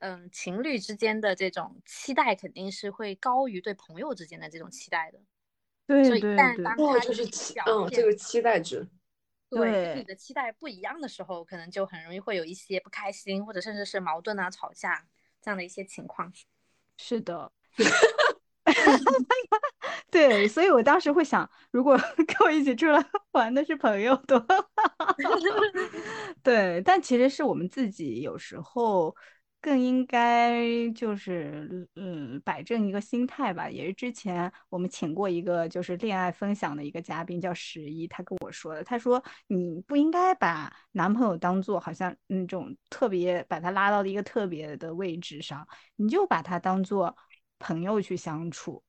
[0.00, 5.18] 嗯，情侣之间的这种期待肯定是会高于对朋友之间的这种期待的，
[5.86, 8.86] 对对对，哦，就是期，嗯，这个期待值。
[9.48, 15.06] 对你的期待不一样的时候，可能就很容易会有一些不开心，或者甚至是矛盾啊、吵架
[15.40, 16.32] 这样的一些情况。
[16.96, 17.52] 是的，
[20.10, 24.46] 对，所以我当时会想，如果 跟我一起出来玩的是朋友多好。
[26.42, 29.14] 对，但其实是我们自己有时候。
[29.66, 47.16] 更应该就是嗯摆正一个心态吧，也是之前我们请过一个就是恋爱分享的一个嘉宾叫十一，他跟我说的，他说你不应该把男朋友当做好像那种特别把他拉到了一个特别的位置上，你就把他当做
[47.58, 48.80] 朋友去相处，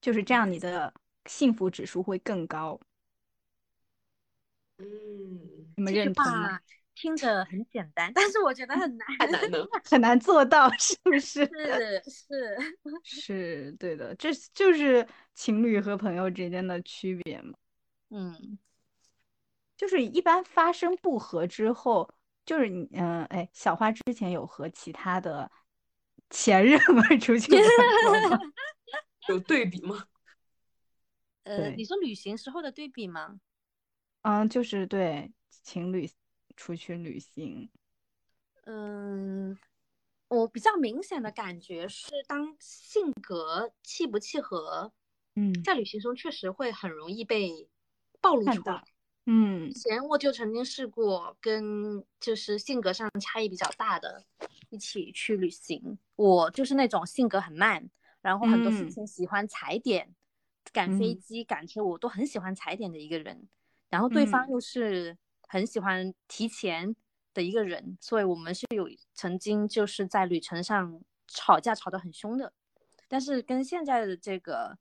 [0.00, 0.92] 就是这样，你的
[1.26, 2.80] 幸福指数会更高。
[4.78, 4.84] 嗯，
[5.76, 6.58] 你们认同吗？
[6.96, 11.46] 听着很简单，但是我觉得很难，太难了， 很难做到， 是不是？
[11.46, 12.56] 是是
[13.04, 17.52] 是，对的，这就是情侣和朋友之间的区别嘛。
[18.10, 18.58] 嗯，
[19.76, 22.08] 就是一般发生不和之后，
[22.44, 25.50] 就是你，嗯，哎，小花之前有和其他的
[26.30, 28.38] 前任们出去玩吗？
[29.28, 30.06] 有对比吗？
[31.44, 33.38] 呃，你说旅行时候的对比吗？
[34.22, 36.10] 嗯，就是对情侣。
[36.56, 37.68] 出去旅行，
[38.64, 39.56] 嗯，
[40.28, 44.90] 我比较明显的感觉是，当性格契不契合，
[45.34, 47.68] 嗯，在旅行中确实会很容易被
[48.20, 48.82] 暴露出来。
[49.26, 54.24] 嗯，以前我就曾经试过跟就是性格上差异比较大的
[54.70, 57.88] 一起去旅行，我就是那种性格很慢，
[58.22, 60.14] 然后很多事情喜欢踩点，
[60.72, 63.46] 赶飞机、赶车我都很喜欢踩点的一个人，
[63.90, 65.18] 然后对方又是。
[65.46, 66.94] 很喜欢提前
[67.32, 72.52] 的一个人，所以我们是有曾经就是在旅程上吵架吵得很凶的，
[73.08, 74.78] 但是跟现在的这个，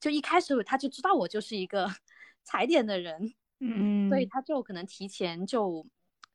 [0.00, 1.88] 就一开始他就知道我就是一个
[2.44, 5.86] 踩点的人，嗯，所以他就可能提前就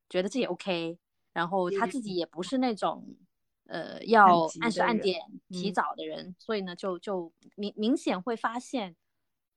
[0.09, 0.97] 觉得这也 OK，
[1.34, 3.15] 然后他自己也不是那种
[3.67, 8.95] 呃要按时按点提早的人，所以呢就就明明显会发现，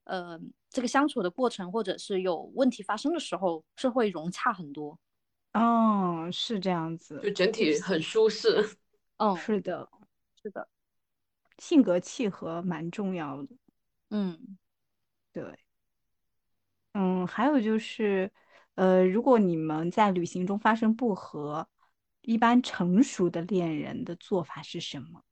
[0.05, 0.41] 呃。
[0.75, 4.99] 这个相处的过程，或者是有问题发生的时候，是会融洽很多。
[5.53, 8.71] 哦，是这样子，就整体很舒适。
[9.19, 9.87] 嗯，是的，
[10.43, 10.67] 是的，
[11.59, 13.49] 性格契合蛮重要的。
[14.09, 14.57] 嗯，
[15.31, 15.45] 对。
[16.95, 18.33] 嗯，还有就是，
[18.77, 21.69] 呃，如果你们在旅行中发生不和，
[22.23, 25.23] 一般成熟的恋人的做法是什么？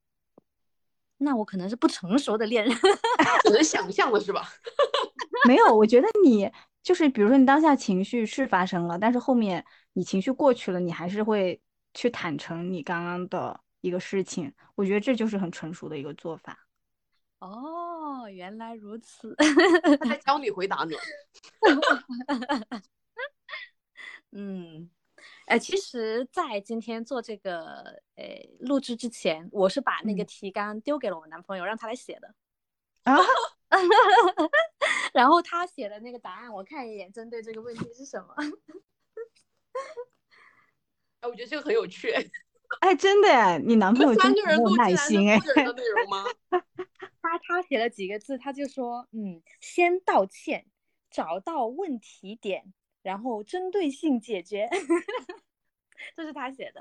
[1.23, 2.75] 那我可能是不成熟的恋人，
[3.45, 4.49] 只能想象了，是吧？
[5.47, 6.51] 没有，我觉得你
[6.83, 11.61] 就是，比如说你当下情绪是发生了，但是后面你情绪过去了，你还是会
[11.93, 14.53] 去坦诚你刚刚的一个事情。
[14.75, 16.59] 我觉得这就是很成熟的一个做法。
[17.41, 19.35] 哦，原来如此。
[19.37, 20.97] 他在教你回答呢。
[24.33, 24.89] 嗯，
[25.51, 32.34] 哎，其实，在今天做这个呃录制之前，我是把那个提纲丢给了我男朋友，让他来写的。
[33.03, 33.18] 啊。
[35.12, 38.32] 然后他写的那个答案，我看一眼，针对这个问题是什么？
[41.20, 42.12] 哎，我觉得这个很有趣。
[42.80, 45.36] 哎，真的，你男朋友真的有耐心哎。
[45.40, 46.24] 的内容吗？
[47.20, 50.66] 他他写了几个字，他就说，嗯，先道歉，
[51.11, 52.72] 找到问题点，
[53.03, 54.68] 然后针对性解决。
[56.16, 56.80] 这是他写的。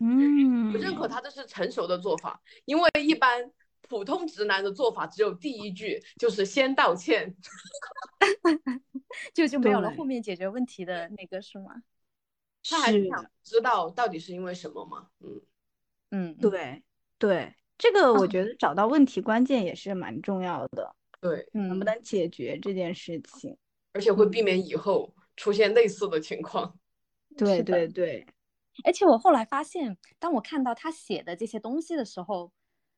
[0.00, 3.50] 嗯，我认可他这是成熟的做法，因为一般。
[3.88, 7.36] 普通直男的做法只有第一句，就是先道歉，
[9.34, 11.82] 就就没有了后面解决问题的那个，是吗？
[12.64, 15.08] 他还是想知道到底是因为什么吗？
[15.20, 15.42] 嗯
[16.10, 16.82] 嗯，对
[17.18, 20.94] 对，这个我觉得找到问题关键也是蛮重要的。
[21.20, 23.58] 对，能不能解决这件事情，
[23.92, 26.78] 而且会避免以后出现类似的情况。
[27.36, 28.26] 对对对，
[28.84, 32.52] 而且我后来发现，当我看到他写的这些东西的时候，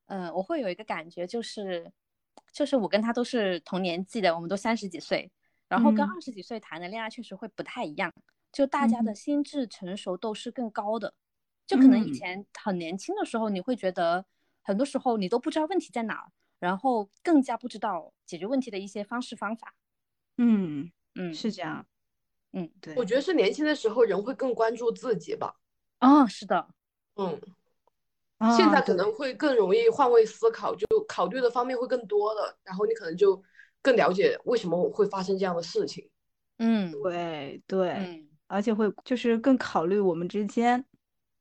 [0.06, 1.92] 嗯、我会有一个感觉，就是，
[2.52, 5.30] 就是我跟他都是同年纪的，我们都三十几岁，
[5.68, 8.12] 然后跟嗯二十几岁谈的恋爱确实会不太一样，
[8.50, 11.14] 就大家的嗯心智成熟度是更高的，
[11.64, 14.26] 就可能以嗯前很年轻的时候，你会觉得
[14.62, 19.74] 很多时候你都不知道问题在哪儿，然后更加不知道解决问题的一些方式方法。
[20.38, 21.86] 嗯，嗯，是这样。
[22.54, 25.54] 嗯，对，我觉得是年轻的时候人会更关注自己吧。
[26.00, 26.68] 哦，是的，
[27.16, 27.40] 嗯，
[28.38, 33.42] 啊现在可能会更容易换位思考，就考虑的方面会更多了，然后你可能就
[33.82, 36.08] 更了解为什么会发生这样的事情。
[36.58, 38.28] 嗯对对，嗯。
[38.46, 40.84] 而且会就是更考虑我们之间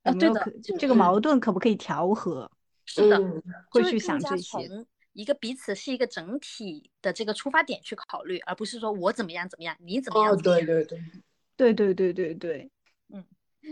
[0.03, 2.49] 啊对的有没有这个嗯矛盾可不可以调和，
[2.85, 4.67] 是的，嗯会去想这些。
[4.67, 10.65] 从一个彼此是一个整体的这个出发点去考虑，而不是说我怎么样怎么样，你怎么样哦，怎么样。
[10.65, 10.99] 对对对，
[11.55, 12.71] 对对对对对，
[13.09, 13.25] 嗯，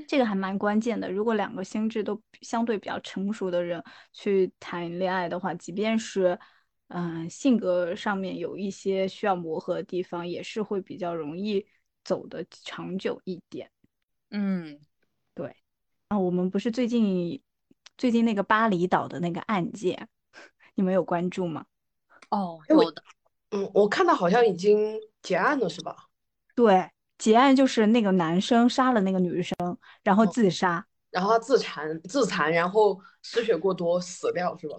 [0.07, 1.11] 这个还蛮关键的。
[1.11, 3.83] 如果两个心智都相对比较成熟的人
[4.13, 6.39] 去谈恋爱的话，即便是
[6.93, 11.65] 嗯、性格上面有一些需要磨合的地方，也是会比较容易
[12.03, 13.71] 走得长久一点。
[14.29, 14.77] 嗯，
[15.33, 15.55] 对
[16.09, 17.41] 啊，我们不是最近
[17.97, 20.09] 最近那个巴厘岛的那个案件，
[20.81, 21.63] 你们有关注吗？
[22.29, 23.03] 哦，有的，
[23.51, 25.95] 嗯，我看到好像已经结案了，是吧？
[26.55, 29.55] 对，结案就是那个男生杀了那个女生，
[30.03, 30.83] 然后哦自杀。
[31.11, 34.77] 然后他自残，自残，然后失血过多死掉，是吧？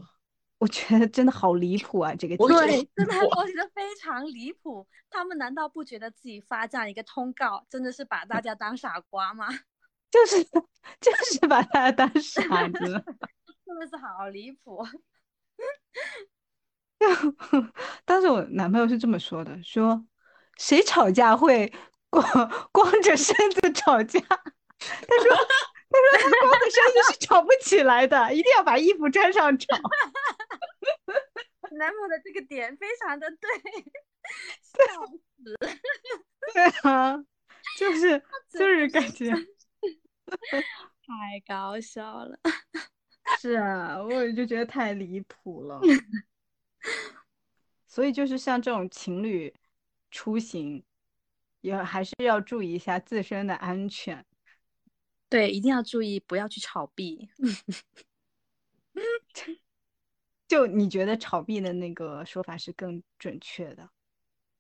[0.59, 2.15] 我觉得真的好离谱啊！
[2.17, 4.85] 这个对，真的，我觉得非常离谱。
[5.09, 9.47] 他们难道不觉得自己发这样一个通告，真的是把大家当傻瓜吗？
[10.11, 10.43] 就是
[11.01, 13.05] 就是把大家当傻子。
[13.65, 14.85] 真的是好离谱。
[18.05, 20.05] 当时我男朋友是这么说的，说
[20.59, 21.73] 谁吵架会
[22.11, 22.23] 光
[22.73, 24.21] 光着身子吵架？
[24.29, 24.45] 他说
[25.91, 29.67] 他说他光着身子是吵不起来的，一定要把衣服穿上吵。
[31.73, 33.49] 男朋友的这个点非常的对，
[34.63, 34.73] 笑
[35.07, 35.19] 死。
[36.53, 37.17] 对啊，
[37.79, 38.23] 就是
[38.53, 39.39] 就是感觉太
[41.47, 42.39] 搞笑了。
[43.41, 45.81] 是啊，我就觉得太离谱了。
[47.87, 49.53] 所以就是像这种情侣
[50.11, 50.83] 出行，
[51.61, 54.25] 也还是要注意一下自身的安全。
[55.29, 57.29] 对，一定要注意，不要去炒币。
[60.49, 63.91] 就你觉得炒币的那个说法是更准确的？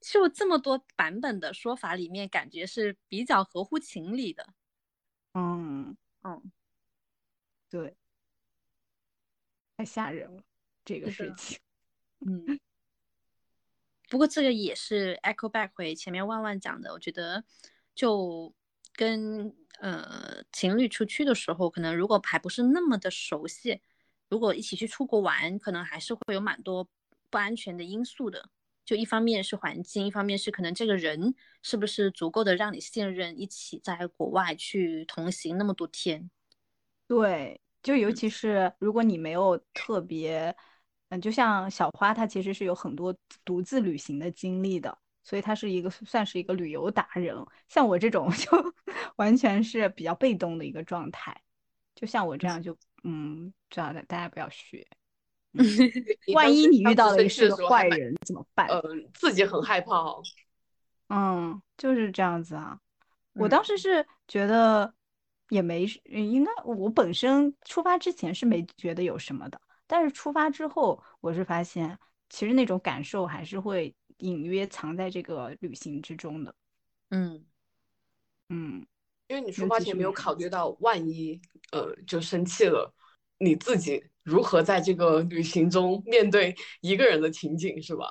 [0.01, 4.53] 就这么多版本的说法里面，感觉是比较合乎情理的。
[5.35, 6.53] 嗯，嗯，
[7.69, 7.97] 对，
[9.83, 10.41] 太吓人了，
[10.85, 11.59] 这个事情。
[12.25, 12.61] 嗯，
[14.09, 17.43] 不过这个也是 echo back 回前面万万讲的，我觉得
[17.97, 18.55] 就
[18.93, 23.81] 跟呃情侣出去的时候，可能如果还不是那么的熟悉，
[24.29, 26.89] 如果一起去出国玩，可能还是会有蛮多
[27.29, 28.51] 不安全的因素的。
[28.85, 36.31] 就一方面是环境，一方面是可能这个人是不是足够的让你信任，一起在国外去同行那么多天。
[37.09, 40.55] 对，就尤嗯其是如果你没有特别，
[41.09, 43.15] 嗯，就像小花，她其实是有很多
[43.45, 47.37] 独自旅行的经历的，所以她是一个算是一个旅游达人。
[47.69, 48.75] 像我这种 就
[49.17, 51.39] 完全是比较被动的一个状态，
[51.95, 54.87] 就像我这样就嗯，这样的大家不要学。
[56.33, 58.69] 万一你遇到时生气的是个坏人怎么办？
[58.69, 60.23] 嗯，自己很害怕哦。
[61.09, 62.79] 嗯，就是这样子啊。
[63.35, 64.95] 我当嗯时是觉得
[65.53, 71.99] 也没应该我本身出发之前是没觉得有什么的，但是出发之后，我是发现
[72.31, 76.55] 其实那种感受还是会隐约藏在这个旅行之中的。
[77.11, 77.45] 嗯，
[78.49, 78.87] 嗯，
[79.29, 81.39] 因为你出发前没有考虑到，万一
[81.73, 82.91] 呃就生气了，
[83.37, 88.07] 你自己如何在这个旅行中面对一个人的情景，是吧？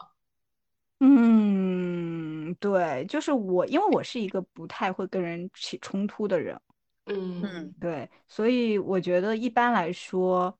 [0.99, 6.61] 嗯，对，就是我，因为我是一个不太会跟人起冲突的人。
[7.05, 10.55] 嗯嗯对，所以我觉得一般来说，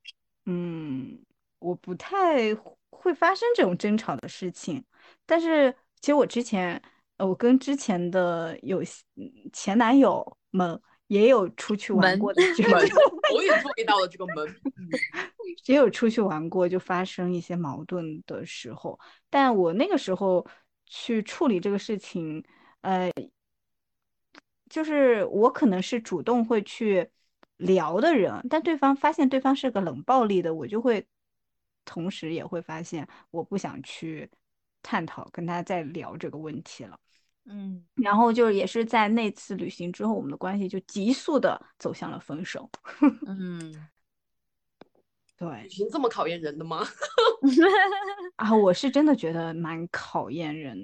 [0.46, 1.20] 嗯，
[1.60, 4.84] 我不太会会发生这种争吵的事情。
[5.26, 6.82] 但是其实我之前，
[7.18, 12.82] 呃我跟之前的有些嗯前男友们也有出去玩们过的经门，，
[13.36, 14.48] 我也注意到了这个门。
[14.48, 14.90] 嗯
[15.66, 19.00] 也有出去玩过，就发生一些矛盾的时候。
[19.30, 20.46] 但我那个时候
[20.88, 22.44] 去处理这个事情，
[22.82, 23.12] 呃，
[24.72, 27.08] 就是我可能是主动会去
[27.58, 31.06] 聊的人，但对方发现对方是个冷暴力的，我就会
[31.84, 34.30] 同时也会发现我不想去
[34.82, 36.98] 探讨跟他再聊这个问题了。
[37.46, 42.70] 嗯，然后就也是在那次旅行之后，我们的关系就急速的走向了分手。
[43.28, 43.88] 嗯，
[45.42, 45.64] 对。
[45.64, 46.86] 旅行这么考验人的吗？
[48.38, 50.78] 啊，我是真的觉得蛮考验人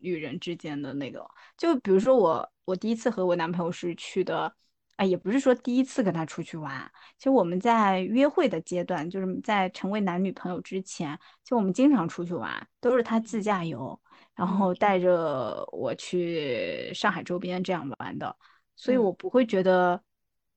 [0.00, 1.24] 与人之间的那个，
[1.56, 4.52] 就比如说我，我第一次和我男朋友是去的，
[4.96, 14.00] 啊，也不是说第一次跟他出去玩，其实我们在约会的阶段，就是在成为男女朋友之前，就我们经常出去玩，都是他自驾游，
[14.34, 18.36] 然后带着我去上海周边这样玩的，
[18.74, 20.02] 所以我不会觉得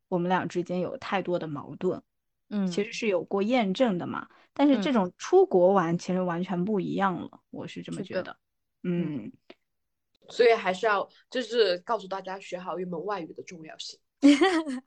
[0.07, 2.01] 我们俩之间有太多的矛盾。
[2.53, 8.37] 嗯，其实是有过验证的嘛，但是这嗯种出国玩其实完全不一样了，我是这么觉得。
[8.83, 9.31] 嗯，
[10.29, 13.99] 所以还是要就是告诉大家学好一门外语的重要性。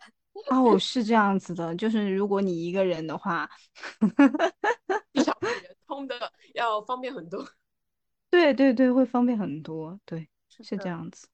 [0.51, 3.49] 哦，是这样子的，就是如果你一个人的话，
[5.15, 7.43] 至少 比人通的要方便很多。
[8.31, 11.27] 对对对，会方便很多，对，是的这样子。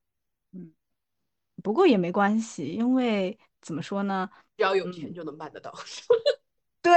[0.53, 0.73] 嗯，
[1.65, 4.31] 不过也没关系，因为怎么说呢？
[4.63, 5.73] 只要有嗯钱就能办得到。
[6.83, 6.93] 对，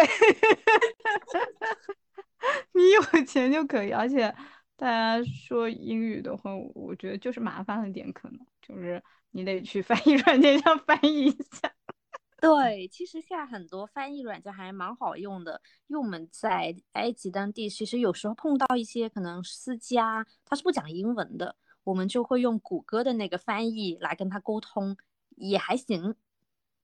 [2.73, 4.33] 你有钱就可以，而且
[4.75, 9.01] 大家说英语的话，我觉得就是麻烦了点，可能就是
[9.31, 11.71] 你得去翻译软件上翻译一下。
[12.41, 24.97] 对，其实现在很多翻译软件还蛮好用的，因为我们在埃及当地，其实有时候碰到一些可能司机啊，他是不讲英文的，我们就会用谷歌的那个翻译来跟他沟通，
[25.35, 26.15] 也还行。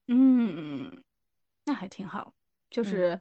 [0.08, 1.02] 嗯，
[1.64, 2.34] 那还挺好，
[2.70, 3.20] 就是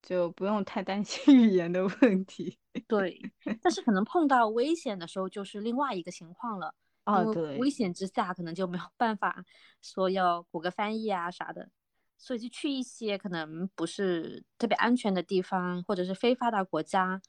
[0.00, 2.58] 就不用太担心 语言的问题。
[2.86, 3.20] 对，
[3.60, 9.44] 但是可能碰到危险的时候就是另外一个情况了，哦，对，危险之下可能就没有办法
[9.82, 11.68] 说要谷歌翻译啊啥的，
[12.16, 17.20] 所以就去一些可能不是特别安全的地方，或者是非发达国家，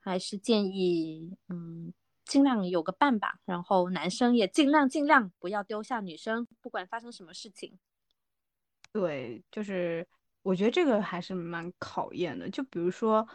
[0.00, 1.94] 还是建议嗯
[2.24, 7.78] 尽量有个伴吧，然后男生也尽量尽量不要丢下女生，不管发生什么事情。
[8.96, 10.06] 对，就是
[10.40, 12.48] 我觉得这个还是蛮考验的。
[12.48, 13.26] 就比如说，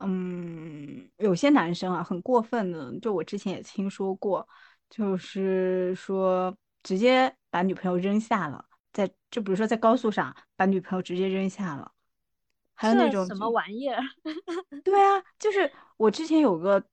[0.00, 4.46] 嗯，有些男生啊，很过分的，就我之前也听说过，
[4.90, 8.62] 就是说直接把女朋友扔下了，
[8.92, 11.90] 在就比如说在高速上把女朋友直接扔下了，
[12.74, 14.02] 还有那种什么玩意儿？
[14.84, 16.84] 对啊，就是我之前有个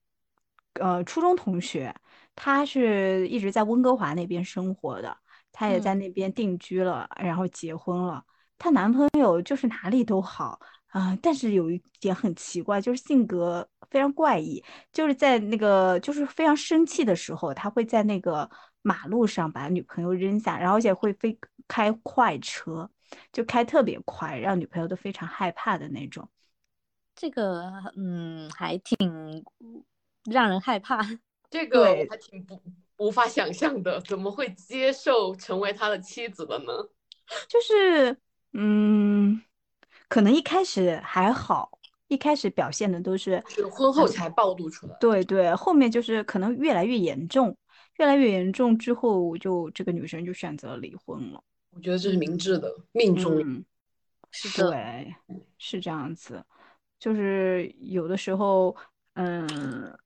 [0.76, 1.94] 呃初中同学，
[2.36, 5.18] 他是一直在温哥华那边生活的，
[5.54, 8.22] 她也在嗯那边定居了，然后结婚了。
[8.58, 18.48] 她男朋友就是哪里都好啊、但是有一点很奇怪，就是性格非常怪异，就是在那个就是非常生气的时候，他会在那个
[18.84, 21.36] 马路上把女朋友扔下，然后而且会飞
[21.68, 22.88] 开快车，
[23.32, 26.30] 就开特别快，让女朋友都非常害怕的那种。
[27.16, 27.64] 这个
[27.98, 29.44] 嗯还挺
[30.26, 31.00] 让人害怕。
[31.50, 32.62] 这个还挺不
[32.98, 36.72] 无法想象的，怎么会接受成为他的妻子的呢？
[37.48, 38.18] 就是，
[38.54, 39.42] 嗯，
[40.08, 44.96] 可能一开始还好，一开始表现的都是，是婚后才暴露出来。
[45.00, 47.58] 对对，后面就是可能越来越严重，
[47.98, 51.44] 越来越严重之后，就这个女生就选择离婚了。
[51.72, 53.40] 我觉得这是明智的，命中。
[53.40, 53.66] 嗯，
[54.32, 55.16] 是的，对，
[55.58, 56.44] 是这样子，
[57.00, 58.76] 就是有的时候，
[59.14, 59.98] 嗯，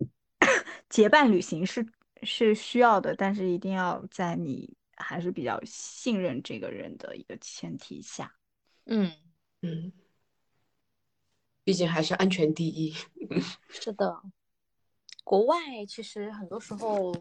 [0.88, 1.84] 结伴旅行是
[2.22, 8.34] 是需要的，但是一定要在你还是比较信任这个人的一个前提下。
[8.86, 9.12] 嗯，
[9.62, 9.92] 嗯，
[11.64, 12.94] 毕竟还是安全第一。
[13.68, 14.22] 是的。
[15.24, 15.56] 国外
[15.88, 17.12] 其实很多时候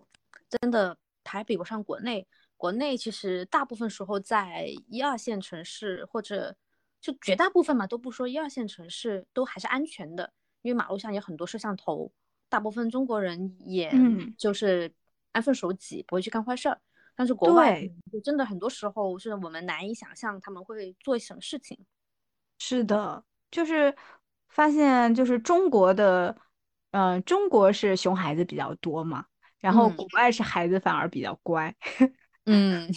[0.48, 2.28] 真的还比不上国内。
[2.56, 6.56] 国内其实大部分时候在一二线城市，或者
[7.02, 10.32] 就绝大部分嘛，都不说一二线城市，都还是安全的，
[10.62, 12.12] 因为马路上有很多摄像头，
[12.56, 14.90] 大部分中国人也嗯就是
[15.34, 16.80] 安分守己，不会去干坏事儿。
[17.14, 21.78] 但是国外就真的很多时候是我们难以想象他们会做什么事情。
[22.60, 23.22] 是的，
[23.52, 23.94] 就是
[24.48, 26.34] 发现就是中国的，
[26.92, 29.26] 嗯、中国是熊孩子比较多嘛，
[29.60, 31.76] 然后嗯国外是孩子反而比较乖。
[32.46, 32.90] 嗯，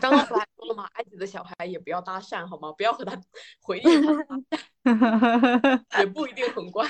[0.00, 0.84] 刚刚不还说了吗？
[0.92, 2.70] 埃及的小孩也不要搭讪，好吗？
[2.74, 3.20] 不要和他
[3.60, 4.24] 回应他，
[5.98, 6.86] 也不一定很乖。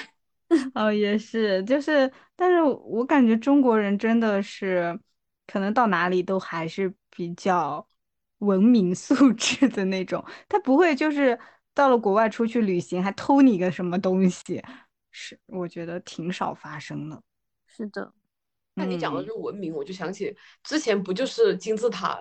[0.74, 4.98] 哦，也是，就是，但是我感觉中国人真的是，
[5.46, 7.86] 可能到哪里都还是比较
[8.38, 11.38] 文明素质的那种，他不会就是
[11.72, 14.60] 到了国外出去旅行还偷你个什么东西，
[15.12, 17.22] 是我觉得挺少发生的。
[17.66, 18.12] 是的，
[18.74, 19.26] 那你讲的嗯。
[19.26, 22.18] 这个文明，我就想起之前不就是金字塔，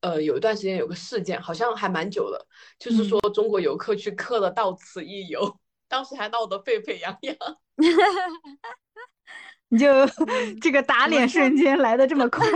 [0.00, 2.46] 呃，有一段时间有个事件，好像还蛮久的，
[2.78, 5.58] 就是说中国游客去刻了“到此一游”，
[5.88, 7.36] 当时还闹得沸沸扬扬。
[9.70, 9.86] 你就
[10.62, 12.46] 这个打脸瞬间来的这么快。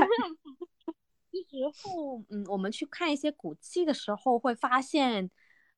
[1.31, 5.31] 其实后，嗯，我们去看一些古迹的时候，会发现，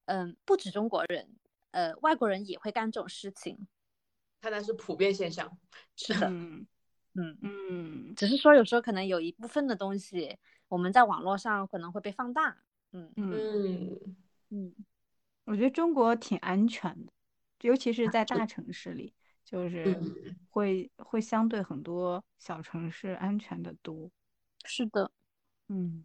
[0.06, 1.36] 嗯，不止中国人，
[1.70, 3.66] 呃，外国人也会干这种事情。
[4.40, 5.56] 看来是普遍现象。
[5.97, 6.66] 是的，嗯
[7.14, 10.36] 嗯，嗯只是说有时候可能有一部分的东西，
[10.68, 12.59] 我们在网络上可能会被放大。
[12.93, 14.16] 嗯嗯，嗯，
[14.51, 14.74] 嗯，
[15.47, 17.12] 我觉得中国挺安全的，
[17.60, 19.14] 尤其是在大城市里，
[19.44, 24.10] 就是嗯会会相对很多小城市安全的多。
[24.64, 25.10] 是的。
[25.68, 26.05] 嗯。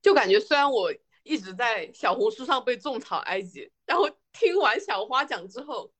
[0.00, 0.90] 就感觉虽然我
[1.22, 5.97] 一直在小红书上被种草埃及，然后听完小花讲之后，啊，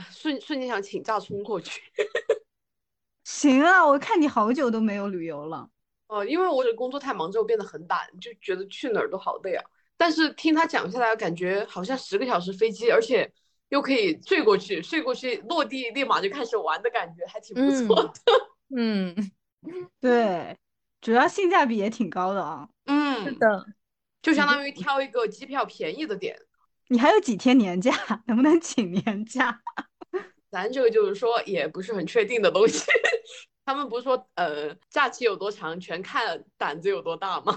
[0.10, 1.80] 瞬瞬间想请假冲过去。
[3.24, 5.68] 行啊，我看你好久都没有旅游了。
[6.06, 9.64] 哦，因为我这工作太忙之后变得很懒，就觉得去哪儿都好累啊。
[9.96, 13.30] 但是听他讲下来，感觉好像十个小时飞机，而且
[13.68, 18.12] 又可以睡过去，睡过去落地立马就开始玩的感觉，还挺不错的。
[18.74, 19.14] 嗯，
[20.00, 20.56] 对，
[21.02, 22.68] 主要性价比也挺高的啊。
[22.86, 23.66] 嗯，是的。
[24.22, 26.38] 就相当于挑一个机票便宜的点。
[26.88, 27.92] 你还有几天年假，
[28.26, 29.60] 能不能请年假？
[30.50, 32.84] 咱这个就是说也不是很确定的东西。
[33.66, 37.54] 他们不是说呃假期有多长，全看胆子有多大吗？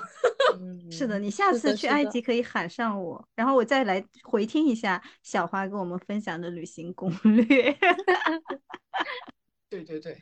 [0.59, 7.77] 嗯是的，你下次去埃及可以喊上我，然后我再来回听一下小花跟我们分享的旅行攻略。
[9.69, 10.21] 对对对，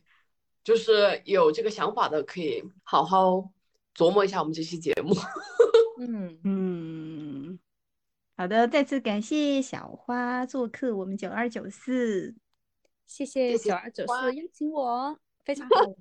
[0.64, 3.49] 就是有这个想法的，可以好好
[3.95, 5.15] 琢磨一下我们这期节目。
[5.99, 6.68] 嗯嗯，
[8.40, 12.34] 好的，再次感谢小花做客我们九二九四。
[13.06, 15.98] 谢谢九二九花四邀请我，非常 好玩。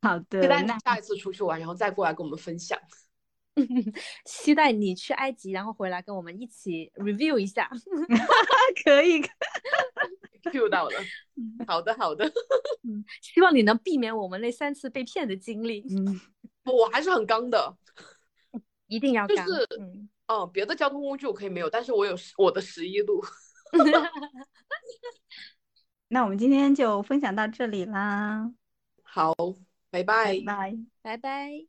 [0.00, 2.80] 好的，期待下一次出去玩，然后再过来跟我们分享。
[4.24, 7.68] 期待你去埃及，然后回来跟我们一起 review 一下。
[8.82, 9.20] 可以。
[10.50, 10.98] Q 到了，
[11.66, 12.24] 好的好的，
[12.88, 16.18] 嗯，希望你能避免我们那三次被骗的经历，嗯，
[16.64, 17.76] 我还是很刚的。
[18.86, 19.36] 一定要刚。
[19.36, 23.22] 就是嗯，嗯，别的交通工具我可以没有，但是我有我的十一路。
[26.08, 28.52] 那我们今天就分享到这里啦，
[29.02, 29.34] 好，
[29.90, 30.38] 拜拜拜。
[30.44, 30.78] 拜。
[31.02, 31.68] 拜拜。